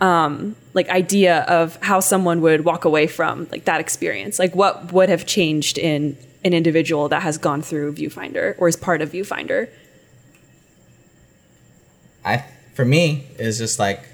[0.00, 4.38] um like idea of how someone would walk away from like that experience?
[4.38, 8.76] Like what would have changed in an individual that has gone through Viewfinder or is
[8.76, 9.68] part of Viewfinder?
[12.24, 12.44] I
[12.74, 14.08] for me it's just like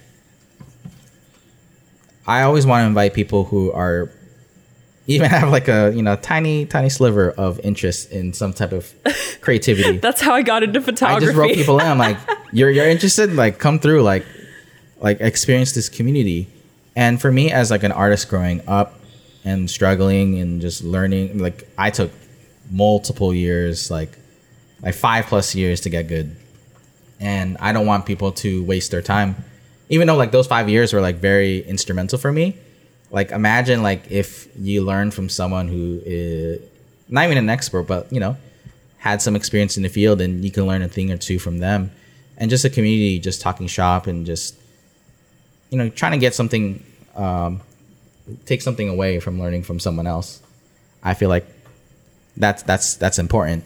[2.27, 4.11] I always want to invite people who are
[5.07, 8.93] even have like a you know tiny tiny sliver of interest in some type of
[9.41, 9.99] creativity.
[9.99, 11.25] That's how I got into photography.
[11.25, 11.87] I just wrote people in.
[11.87, 12.19] I'm like,
[12.53, 13.35] you're you're interested?
[13.35, 14.03] Like, come through.
[14.03, 14.25] Like,
[15.01, 16.49] like experience this community.
[16.97, 19.01] And for me, as like an artist growing up
[19.45, 22.11] and struggling and just learning, like I took
[22.71, 24.17] multiple years, like
[24.83, 26.37] like five plus years to get good.
[27.21, 29.37] And I don't want people to waste their time,
[29.89, 32.57] even though like those five years were like very instrumental for me.
[33.11, 36.61] Like imagine like if you learn from someone who is
[37.09, 38.37] not even an expert, but you know,
[38.99, 41.59] had some experience in the field and you can learn a thing or two from
[41.59, 41.91] them
[42.39, 44.57] and just a community just talking shop and just
[45.71, 46.83] you know trying to get something
[47.15, 47.61] um,
[48.47, 50.43] take something away from learning from someone else
[51.03, 51.47] i feel like
[52.37, 53.63] that's that's that's important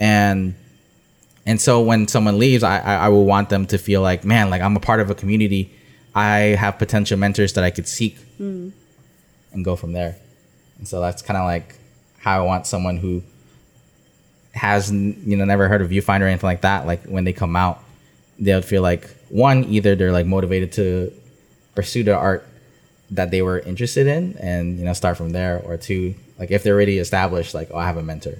[0.00, 0.54] and
[1.46, 4.50] and so when someone leaves I, I i will want them to feel like man
[4.50, 5.72] like i'm a part of a community.
[6.14, 8.70] I have potential mentors that i could seek hmm.
[9.52, 10.16] and go from there.
[10.78, 11.76] And so that's kind of like
[12.18, 13.22] how i want someone who
[14.56, 17.54] has you know never heard of viewfinder or anything like that like when they come
[17.54, 17.82] out
[18.38, 21.12] they would feel like one either they're like motivated to
[21.74, 22.46] pursue the art
[23.10, 26.62] that they were interested in and you know start from there or two like if
[26.62, 28.38] they're already established like oh i have a mentor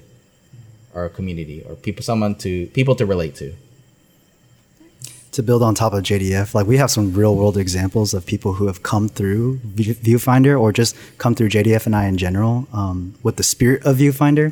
[0.97, 3.53] or a community or people someone to people to relate to
[5.33, 8.53] to build on top of JDF, like we have some real world examples of people
[8.53, 9.59] who have come through
[10.07, 13.97] Viewfinder or just come through JDF and I in general um, with the spirit of
[13.97, 14.47] Viewfinder.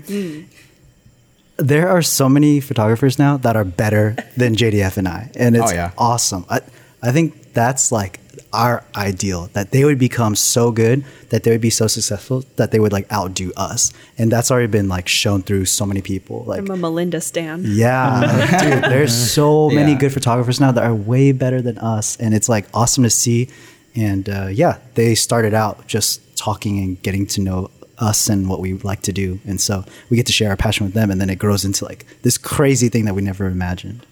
[1.58, 5.72] There are so many photographers now that are better than JDF and I, and it's
[5.72, 5.92] Oh, yeah.
[5.98, 6.46] awesome.
[6.50, 6.60] I,
[7.02, 8.20] I think that's like
[8.56, 12.72] our ideal that they would become so good that they would be so successful that
[12.72, 16.44] they would like outdo us, and that's already been like shown through so many people.
[16.48, 17.64] Like I'm a Melinda stan.
[17.66, 18.22] yeah,
[18.64, 19.98] dude, there's so many Yeah.
[20.00, 23.50] good photographers now that are way better than us, and it's like awesome to see.
[23.96, 28.60] And uh, yeah, they started out just talking and getting to know us and what
[28.60, 31.20] we like to do, and so we get to share our passion with them, and
[31.22, 34.06] then it grows into like this crazy thing that we never imagined.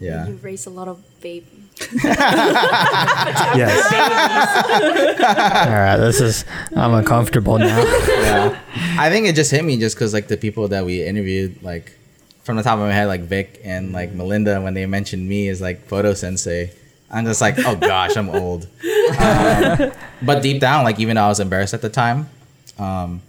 [0.00, 1.57] yeah You raise a lot of babies.
[3.56, 3.92] Yes,
[5.66, 6.44] All right, this is
[6.76, 7.78] I'm uncomfortable now.
[8.08, 8.58] yeah.
[8.98, 11.92] I think it just hit me just because like the people that we interviewed like
[12.42, 15.48] from the top of my head like vic and like melinda when they mentioned me
[15.48, 16.72] as like photo sensei
[17.10, 18.66] i'm just like oh gosh i'm old.
[19.18, 22.28] Um, but deep down like even though i was embarrassed at the time
[22.78, 23.20] um,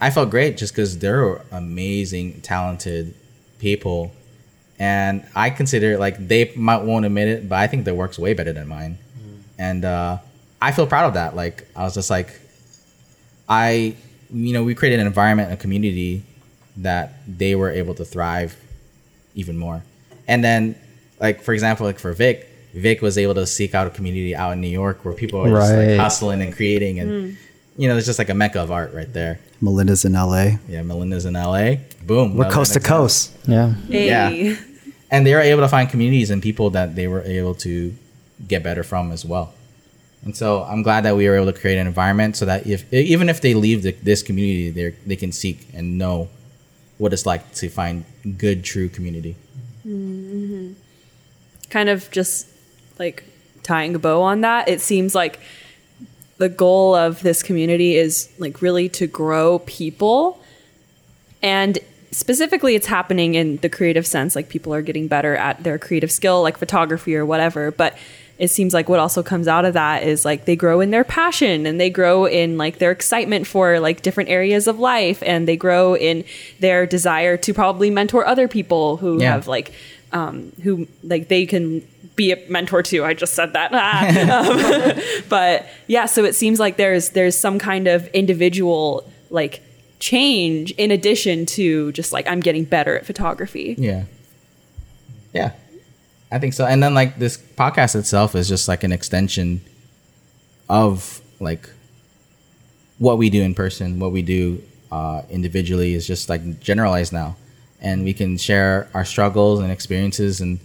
[0.00, 3.14] i felt great just because they're amazing talented
[3.60, 4.10] people,
[4.80, 8.32] and I consider like they might won't admit it, but I think their work's way
[8.34, 8.98] better than mine,
[9.58, 10.18] and uh,
[10.60, 11.36] I feel proud of that.
[11.36, 12.40] Like I was just like,
[13.48, 13.94] I,
[14.32, 16.22] you know, we created an environment, a community
[16.78, 18.56] that they were able to thrive
[19.34, 19.82] even more,
[20.26, 20.74] and then
[21.20, 24.52] like for example, like for Vic, Vic was able to seek out a community out
[24.52, 25.88] in New York where people are just Right.
[25.90, 27.36] like hustling and creating and.
[27.76, 29.38] You know, it's just like a mecca of art right there.
[29.62, 30.56] Melinda's in LA.
[30.68, 31.76] Yeah, Melinda's in LA.
[32.06, 32.36] Boom.
[32.36, 33.04] We're coast to example.
[33.06, 33.32] coast.
[33.46, 33.72] Yeah.
[33.88, 34.06] Hey.
[34.06, 34.56] Yeah.
[35.10, 37.94] And they were able to find communities and people that they were able to
[38.46, 39.52] get better from as well.
[40.24, 42.92] And so I'm glad that we were able to create an environment so that if
[42.92, 46.28] even if they leave the, this community, they they can seek and know
[46.98, 48.04] what it's like to find
[48.36, 49.36] good, true community.
[49.86, 50.74] Mm-hmm.
[51.70, 52.46] kind of just
[52.98, 53.24] like
[53.62, 55.40] tying a bow on that, it seems like
[56.36, 60.38] the goal of this community is like really to grow people.
[61.42, 61.78] And
[62.10, 66.10] specifically, it's happening in the creative sense, like people are getting better at their creative
[66.10, 67.70] skill, like photography or whatever.
[67.70, 67.96] But
[68.38, 71.04] it seems like what also comes out of that is like they grow in their
[71.04, 75.46] passion and they grow in like their excitement for like different areas of life and
[75.46, 76.24] they grow in
[76.58, 79.32] their desire to probably mentor other people who Yeah.
[79.32, 79.72] have like
[80.12, 81.86] um, who like they can
[82.16, 83.04] be a mentor to.
[83.04, 84.96] I just said that, Ah.
[85.20, 86.06] Um, but yeah.
[86.06, 89.62] So it seems like there's there's some kind of individual like
[90.00, 93.74] change in addition to just like I'm getting better at photography.
[93.78, 94.04] Yeah.
[95.32, 95.52] Yeah.
[96.32, 96.64] I think so.
[96.66, 99.60] And then like this podcast itself is just like an extension
[100.68, 101.68] of like
[102.98, 107.36] what we do in person, what we do uh, individually is just like generalized now.
[107.80, 110.58] And we can share our struggles and experiences and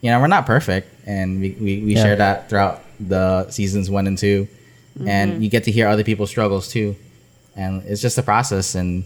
[0.00, 2.02] you know, we're not perfect and we, we, we Yeah.
[2.02, 4.46] share that throughout the seasons one and 2
[5.06, 6.94] And you get to hear other people's struggles too.
[7.56, 9.04] And it's just a process and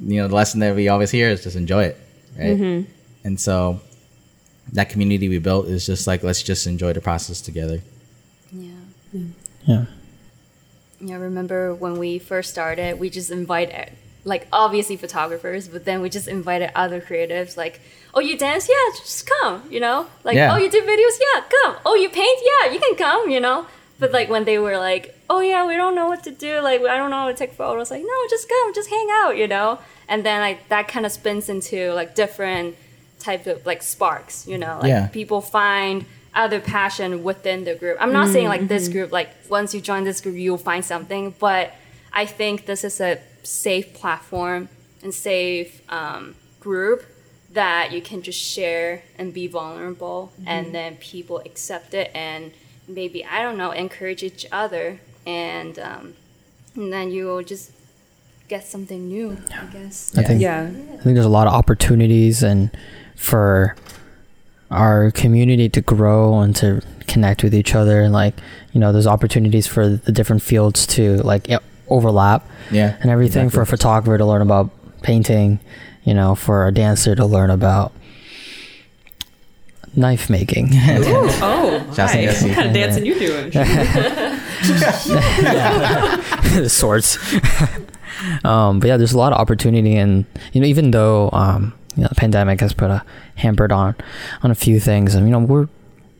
[0.00, 2.00] you know, the lesson that we always hear is just enjoy it.
[2.36, 2.56] Right.
[2.58, 2.90] Mm-hmm.
[3.24, 3.80] And so
[4.72, 7.80] that community we built is just like let's just enjoy the process together.
[8.52, 8.70] Yeah.
[9.66, 9.84] Yeah.
[11.00, 13.92] Yeah, I remember when we first started, we just invited,
[14.24, 17.80] like, obviously photographers, but then we just invited other creatives, like,
[18.14, 18.68] oh, you dance?
[18.68, 20.06] Yeah, just come, you know?
[20.22, 20.54] Like, Yeah.
[20.54, 21.18] oh, you do videos?
[21.20, 21.76] Yeah, come.
[21.84, 22.40] Oh, you paint?
[22.42, 23.66] Yeah, you can come, you know?
[23.98, 26.80] But, like, when they were like, oh, yeah, we don't know what to do, like,
[26.82, 29.46] I don't know how to take photos, like, no, just come, just hang out, you
[29.46, 29.78] know?
[30.08, 32.76] And then, like, that kind of spins into, like, different
[33.20, 34.78] type of, like, sparks, you know?
[34.82, 35.06] Like, Yeah.
[35.08, 37.96] people find other passion within the group.
[38.00, 38.92] I'm not saying mm, like this mm-hmm.
[38.92, 41.72] group, like once you join this group, you'll find something, but
[42.12, 44.68] I think this is a safe platform
[45.02, 47.04] and safe um, group
[47.52, 50.72] that you can just share and be vulnerable, and mm-hmm.
[50.72, 52.52] then people accept it and
[52.88, 56.14] maybe I don't know encourage each other, and um,
[56.76, 57.70] and then you will just
[58.48, 59.36] get something new.
[59.56, 60.16] I guess.
[60.16, 60.62] I think Yeah.
[60.64, 62.70] I think there's a lot of opportunities and
[63.16, 63.74] for
[64.70, 68.34] our community to grow and to connect with each other and like
[68.72, 71.48] you know there's opportunities for the different fields to like
[71.88, 72.96] overlap Yeah.
[73.00, 74.70] and everything for a photographer to learn about
[75.02, 75.60] painting
[76.02, 77.92] you know for a dancer to learn about
[79.96, 82.24] knife making Oh, Shouts to hi.
[82.26, 82.46] Jesse.
[82.48, 83.52] what kind of dancing you doing?
[86.68, 87.18] sorts.
[88.44, 92.02] um, but yeah, there's a lot of opportunity, and you know, even though um, you
[92.02, 93.04] know, the pandemic has put a
[93.36, 93.94] hampered on
[94.42, 95.68] on a few things, and you know, we're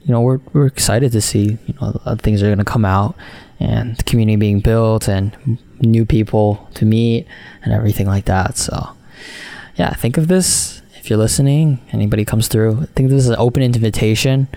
[0.03, 2.85] you know we're we're excited to see you know uh, things are going to come
[2.85, 3.17] out
[3.61, 7.27] and the community being built and new people to meet
[7.63, 8.57] and everything like that.
[8.57, 8.89] So
[9.77, 11.79] yeah, think of this if you're listening.
[11.93, 14.49] Anybody comes through, I think this is an open invitation.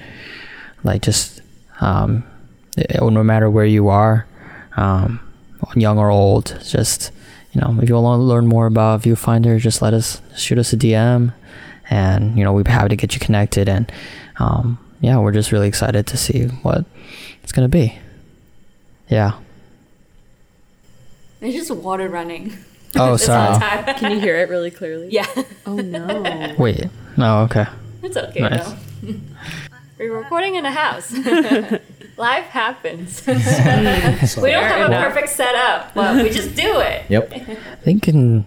[0.82, 1.42] Like just
[1.82, 2.24] um,
[2.78, 4.26] eh, no matter where you are,
[4.78, 5.20] um,
[5.76, 7.12] young or old, just
[7.52, 10.72] you know, if you want to learn more about Viewfinder, just let us shoot us
[10.72, 11.34] a DM,
[11.90, 13.68] and you know, we'd be happy to get you connected.
[13.68, 13.92] And
[14.40, 16.86] um, yeah, we're just really excited to see what
[17.44, 18.00] it's gonna be.
[19.10, 19.34] Yeah.
[21.42, 22.58] There's just water running.
[23.00, 23.60] Oh, This whole sorry.
[23.84, 23.96] time.
[24.00, 25.10] Can you hear it really clearly?
[25.12, 25.26] yeah.
[25.66, 26.56] Oh no.
[26.60, 26.86] Wait.
[27.18, 27.42] No.
[27.44, 27.66] Okay.
[28.04, 28.68] It's okay Nice.
[29.02, 29.14] though.
[29.98, 31.12] We're recording in a house.
[32.18, 33.26] Life happens.
[33.26, 35.04] we don't have a enough.
[35.14, 37.06] perfect setup, but we just do it.
[37.10, 37.32] Yep.
[37.34, 37.40] I
[37.84, 38.46] think in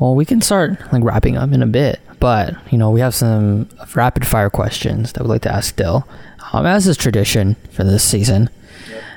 [0.00, 3.14] well, we can start like wrapping up in a bit, but you know, we have
[3.14, 6.06] some rapid fire questions that we'd like to ask Dill,
[6.52, 8.50] um, as is tradition for this season.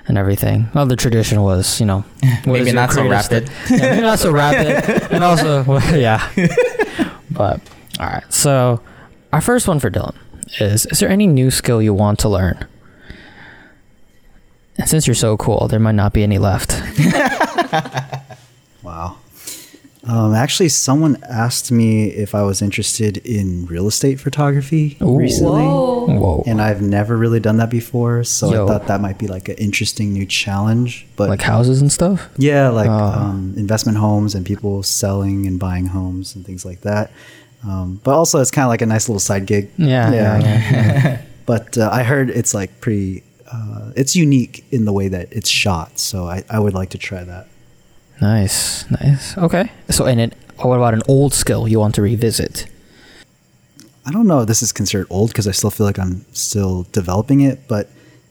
[0.08, 0.70] And everything.
[0.74, 2.06] Well, the tradition was, you know,
[2.46, 3.50] Maybe not so rapid.
[3.70, 6.30] yeah, maybe not so rapid, and also, well, yeah.
[7.30, 7.60] But
[8.00, 8.82] all right, so
[9.34, 10.16] our first one for Dillon
[10.60, 12.66] is: Is there any new skill you want to learn?
[14.78, 16.72] And since you're so cool, there might not be any left.
[20.08, 20.26] Wow.
[20.28, 25.64] Um, actually, someone asked me if I was interested in real estate photography recently.
[25.66, 26.44] Whoa.
[26.48, 28.64] And I've never really done that before, so Yo.
[28.64, 31.06] I thought that might be like an interesting new challenge.
[31.16, 32.30] But like houses and stuff?
[32.38, 32.94] yeah, like Oh.
[32.94, 37.12] um, investment homes and people selling and buying homes and things like that.
[37.68, 39.70] Um, but also, it's kind of like a nice little side gig.
[39.78, 43.24] Yeah, yeah, yeah, but uh, I heard it's like pretty.
[43.52, 46.98] Uh, it's unique in the way that it's shot, so I, I would like to
[46.98, 47.48] try that.
[48.22, 49.38] Nice, nice.
[49.38, 49.72] Okay.
[49.90, 52.68] So, and it, what about an old skill you want to revisit?
[54.06, 56.88] I don't know if this is considered old because I still feel like I'm still
[56.92, 57.90] developing it, but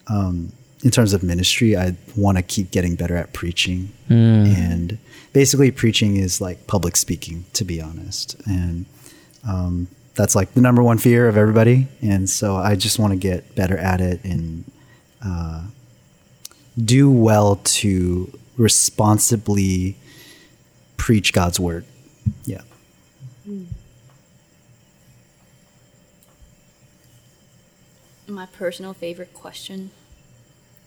[0.08, 3.92] um, in terms of ministry, I want to keep getting better at preaching.
[4.08, 4.98] And
[5.32, 8.36] basically, preaching is like public speaking, to be honest.
[8.46, 8.86] And
[9.46, 11.88] um, that's like the number one fear of everybody.
[12.00, 14.64] And so I just want to get better at it and
[15.24, 15.64] uh,
[16.82, 19.96] do well to responsibly
[20.96, 21.84] preach God's word.
[22.44, 22.62] Yeah.
[28.28, 29.90] My personal favorite question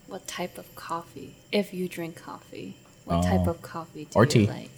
[0.08, 3.52] What type of coffee, if you drink coffee, what type Oh.
[3.52, 4.48] of coffee do Or you tea.
[4.48, 4.72] like?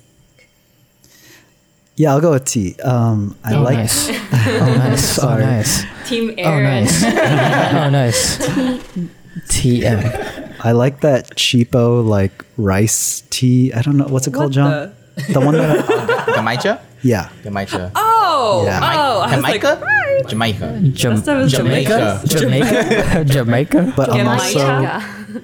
[1.95, 2.75] Yeah, I'll go with tea.
[2.83, 4.09] Um, I Oh, like nice.
[4.33, 5.19] Oh, nice.
[5.23, 5.83] Oh, nice.
[6.05, 7.03] Team Oh, nice.
[7.05, 8.37] oh, nice.
[9.47, 10.50] TM.
[10.63, 13.73] I like that cheapo like rice tea.
[13.73, 14.93] I don't know what's it called, John.
[15.29, 16.81] The, one that Jamaica?
[17.03, 17.29] yeah.
[17.43, 17.91] Jamaica.
[17.95, 18.79] Oh, Yeah.
[18.81, 20.23] oh, I like, Jamaica?
[20.27, 20.79] Jamaica.
[20.93, 22.21] Jam- Must Jamaica.
[22.25, 23.25] Jamaica.
[23.25, 23.93] Jamaica.
[23.97, 25.01] But I'm also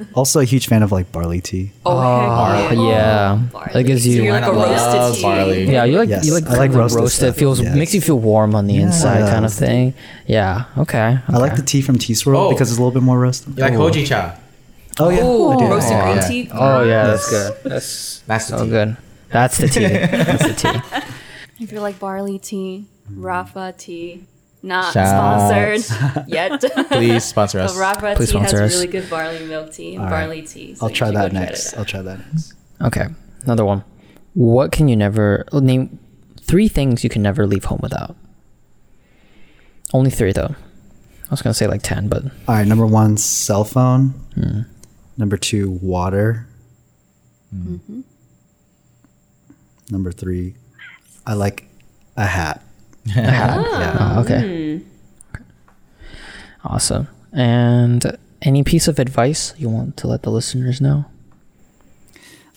[0.14, 1.72] also a huge fan of like barley tea.
[1.86, 2.72] oh, Oh, yeah.
[2.90, 3.40] yeah.
[3.52, 3.74] barley.
[3.74, 4.24] That gives So you.
[4.24, 5.22] you're like a I love roasted tea.
[5.22, 5.72] barley.
[5.72, 7.20] yeah, you like Yes, you like, I like the roasted roasted.
[7.34, 7.76] stuff, Feels yes.
[7.76, 9.94] makes you feel warm on the inside, kind of thing.
[10.28, 10.66] Yeah.
[10.78, 11.18] Okay.
[11.28, 12.50] I like the tea from Tea Swirl Oh.
[12.50, 13.58] because it's a little bit more roasted.
[13.58, 14.36] You like hoji cha?
[15.00, 16.28] Oh yeah, Ooh, roasted Oh, green yeah.
[16.28, 16.50] tea.
[16.54, 17.50] Oh yeah, that's Yes.
[17.62, 17.72] good.
[17.72, 18.70] That's That's so tea.
[18.70, 18.98] good.
[19.30, 19.80] That's the tea.
[19.88, 21.64] That's the tea.
[21.64, 24.24] If you like barley tea, Rafa tea,
[24.64, 25.86] not Shouts.
[25.86, 26.62] sponsored yet.
[26.92, 27.74] Please sponsor us.
[27.74, 28.02] But us.
[28.02, 28.74] Rafa Please tea has sponsor us.
[28.74, 30.22] really good barley milk tea and All right.
[30.22, 30.76] barley tea.
[30.76, 31.74] so I'll try that next.
[31.74, 31.80] out.
[31.80, 32.54] I'll try that next.
[32.82, 33.06] Okay,
[33.44, 33.84] another one.
[34.34, 36.00] What can you never name?
[36.42, 38.16] Three things you can never leave home without.
[39.94, 40.56] Only three though.
[41.26, 44.10] I was gonna say like ten, but All right, number one, cell phone.
[44.36, 44.62] Hmm.
[45.18, 46.48] Number two, water.
[47.54, 47.76] Mm-hmm.
[47.76, 48.02] Mm-hmm.
[49.90, 50.56] Number three,
[51.26, 51.68] I like
[52.16, 52.64] a hat.
[53.08, 53.58] A hat?
[53.58, 54.16] Ah, yeah.
[54.18, 54.82] oh, okay.
[56.64, 57.08] Awesome.
[57.32, 61.06] And any piece of advice you want to let the listeners know?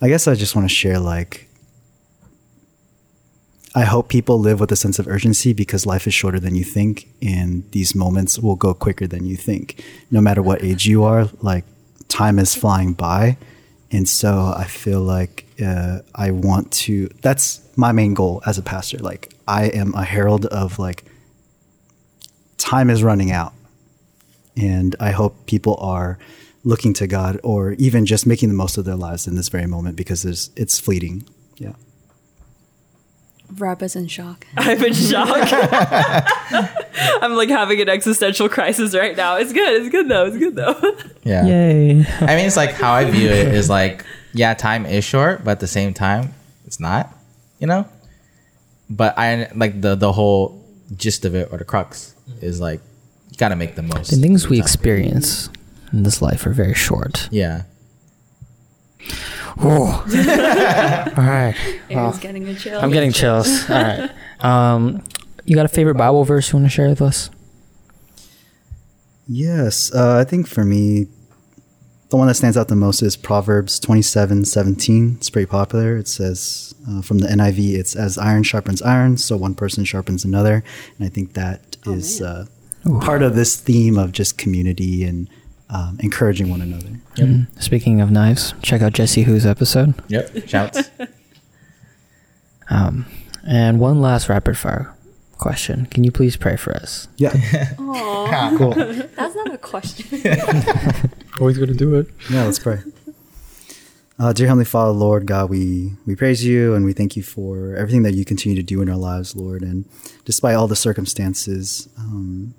[0.03, 1.49] I guess I just want to share like
[3.75, 6.65] I hope people live with a sense of urgency because life is shorter than you
[6.65, 9.85] think and these moments will go quicker than you think.
[10.11, 11.65] No matter what age you are, like
[12.11, 13.39] time is flying by.
[13.91, 18.63] And so I feel like uh, I want to that's my main goal as a
[18.63, 18.99] pastor.
[18.99, 21.05] Like I am a herald of like
[22.59, 23.55] time is running out.
[24.57, 26.19] And I hope people are
[26.63, 29.67] looking to God or even just making the most of their lives in this very
[29.67, 30.25] moment because
[30.57, 31.25] it's fleeting.
[31.57, 31.73] Yeah.
[33.59, 34.47] Rafa's in shock.
[34.57, 35.29] I'm in shock.
[37.23, 39.37] I'm like having an existential crisis right now.
[39.37, 39.81] It's good.
[39.83, 40.27] It's good though.
[40.27, 40.81] It's good though.
[41.23, 41.45] Yeah.
[41.45, 41.91] Yay.
[42.21, 45.51] I mean, it's like how I view it is like, yeah, time is short, but
[45.51, 46.33] at the same time,
[46.65, 47.15] it's not,
[47.59, 47.87] you know?
[48.89, 50.65] But I like the the whole
[50.97, 52.81] gist of it or the crux is like,
[53.31, 54.11] you got to make the most.
[54.11, 55.51] The things we experience
[55.93, 57.29] in this life are very short.
[57.31, 57.65] Yeah.
[59.59, 60.05] Oh,
[61.17, 61.55] all right.
[61.91, 62.81] Aaron's getting a chill.
[62.81, 63.69] I'm getting chills.
[63.69, 64.11] All right.
[64.41, 65.05] Um,
[65.45, 67.29] you got a favorite Bible verse you want to share with us?
[69.29, 69.93] Yes.
[69.95, 71.09] Uh, I think for me,
[72.09, 75.17] the one that stands out the most is Proverbs 27 17.
[75.19, 75.97] It's pretty popular.
[75.97, 80.25] It says uh, from the NIV, it's as iron sharpens iron, so one person sharpens
[80.25, 80.65] another.
[80.99, 82.47] And I think that is uh,
[83.01, 85.29] part of this theme of just community and
[85.73, 86.89] um, encouraging one another.
[87.17, 87.47] Mm.
[87.63, 89.95] Speaking of knives, check out Jesse Who's episode.
[90.09, 90.49] Yep.
[90.49, 90.91] Shouts.
[92.73, 93.07] Um,
[93.45, 94.95] and one last rapid fire
[95.39, 95.87] question.
[95.87, 97.09] Can you please pray for us?
[97.17, 97.33] Yeah.
[97.77, 98.75] cool.
[99.17, 100.07] That's not a question.
[101.41, 102.07] Always gonna do it.
[102.31, 102.79] Yeah, let's pray.
[104.21, 107.75] Uh, dear Heavenly Father, Lord God, we, we praise you and we thank you for
[107.75, 109.63] everything that you continue to do in our lives, Lord.
[109.63, 109.87] And
[110.27, 112.55] despite all the circumstances, um,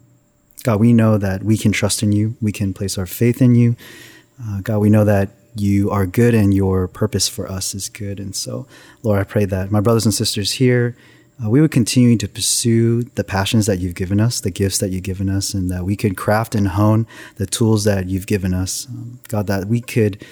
[0.64, 2.36] God, we know that we can trust in you.
[2.42, 3.76] We can place our faith in you.
[4.44, 8.20] Uh, God, we know that you are good and your purpose for us is good.
[8.20, 8.68] And so,
[9.04, 10.96] Lord, I pray that my brothers and sisters here,
[11.44, 14.92] uh, we would continue to pursue the passions that you've given us, the gifts that
[14.92, 18.54] you've given us, and that we could craft and hone the tools that you've given
[18.54, 18.88] us.
[18.88, 20.24] Um, God, that we could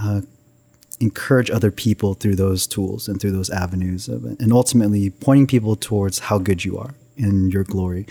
[0.00, 0.22] uh,
[1.00, 5.76] encourage other people through those tools and through those avenues of and ultimately pointing people
[5.76, 8.06] towards how good you are in your glory.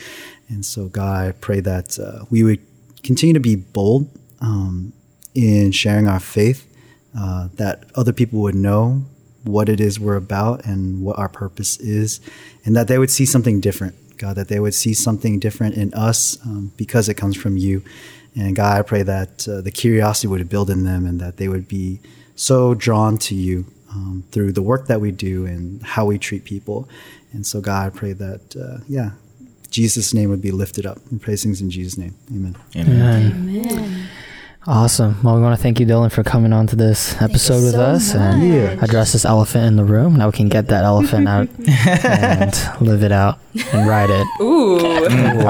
[0.49, 2.59] And so, God, I pray that uh, we would
[3.03, 4.09] continue to be bold
[4.41, 4.93] um,
[5.33, 6.67] in sharing our faith,
[7.17, 9.03] uh, that other people would know
[9.43, 12.19] what it is we're about and what our purpose is,
[12.65, 13.95] and that they would see something different.
[14.17, 17.83] God, that they would see something different in us um, because it comes from you.
[18.35, 21.47] And God, I pray that uh, the curiosity would build in them and that they
[21.47, 21.99] would be
[22.35, 26.43] so drawn to you um, through the work that we do and how we treat
[26.43, 26.87] people.
[27.35, 29.11] And so, God, I pray that, uh, yeah,
[29.69, 30.97] Jesus' name would be lifted up.
[31.11, 32.15] And praise things in Jesus' name.
[32.31, 32.55] Amen.
[32.75, 33.31] Amen.
[33.31, 34.07] Amen.
[34.67, 35.21] Awesome.
[35.21, 37.81] Well, we want to thank you, Dillon, for coming on to this episode with so
[37.81, 38.81] us and much.
[38.81, 40.15] address this elephant in the room.
[40.15, 41.47] Now we can get that elephant out
[42.03, 43.37] and live it out
[43.73, 44.25] and ride it.
[44.41, 44.79] Ooh.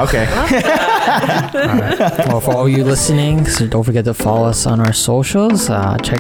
[0.02, 0.26] Okay.
[0.36, 2.28] All right.
[2.28, 5.70] Well, for all you listening, so don't forget to follow us on our socials.
[5.70, 6.20] Uh, check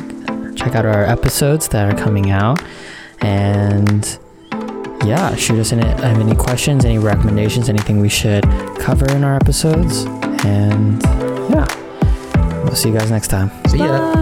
[0.55, 2.61] check out our episodes that are coming out,
[3.19, 4.17] and
[5.03, 8.43] yeah, shoot us any have any questions, any recommendations, anything we should
[8.80, 10.05] cover in our episodes,
[10.45, 11.01] and
[11.49, 11.65] yeah,
[12.63, 13.51] we'll see you guys next time.
[13.67, 14.13] See ya.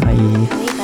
[0.00, 0.78] Bye.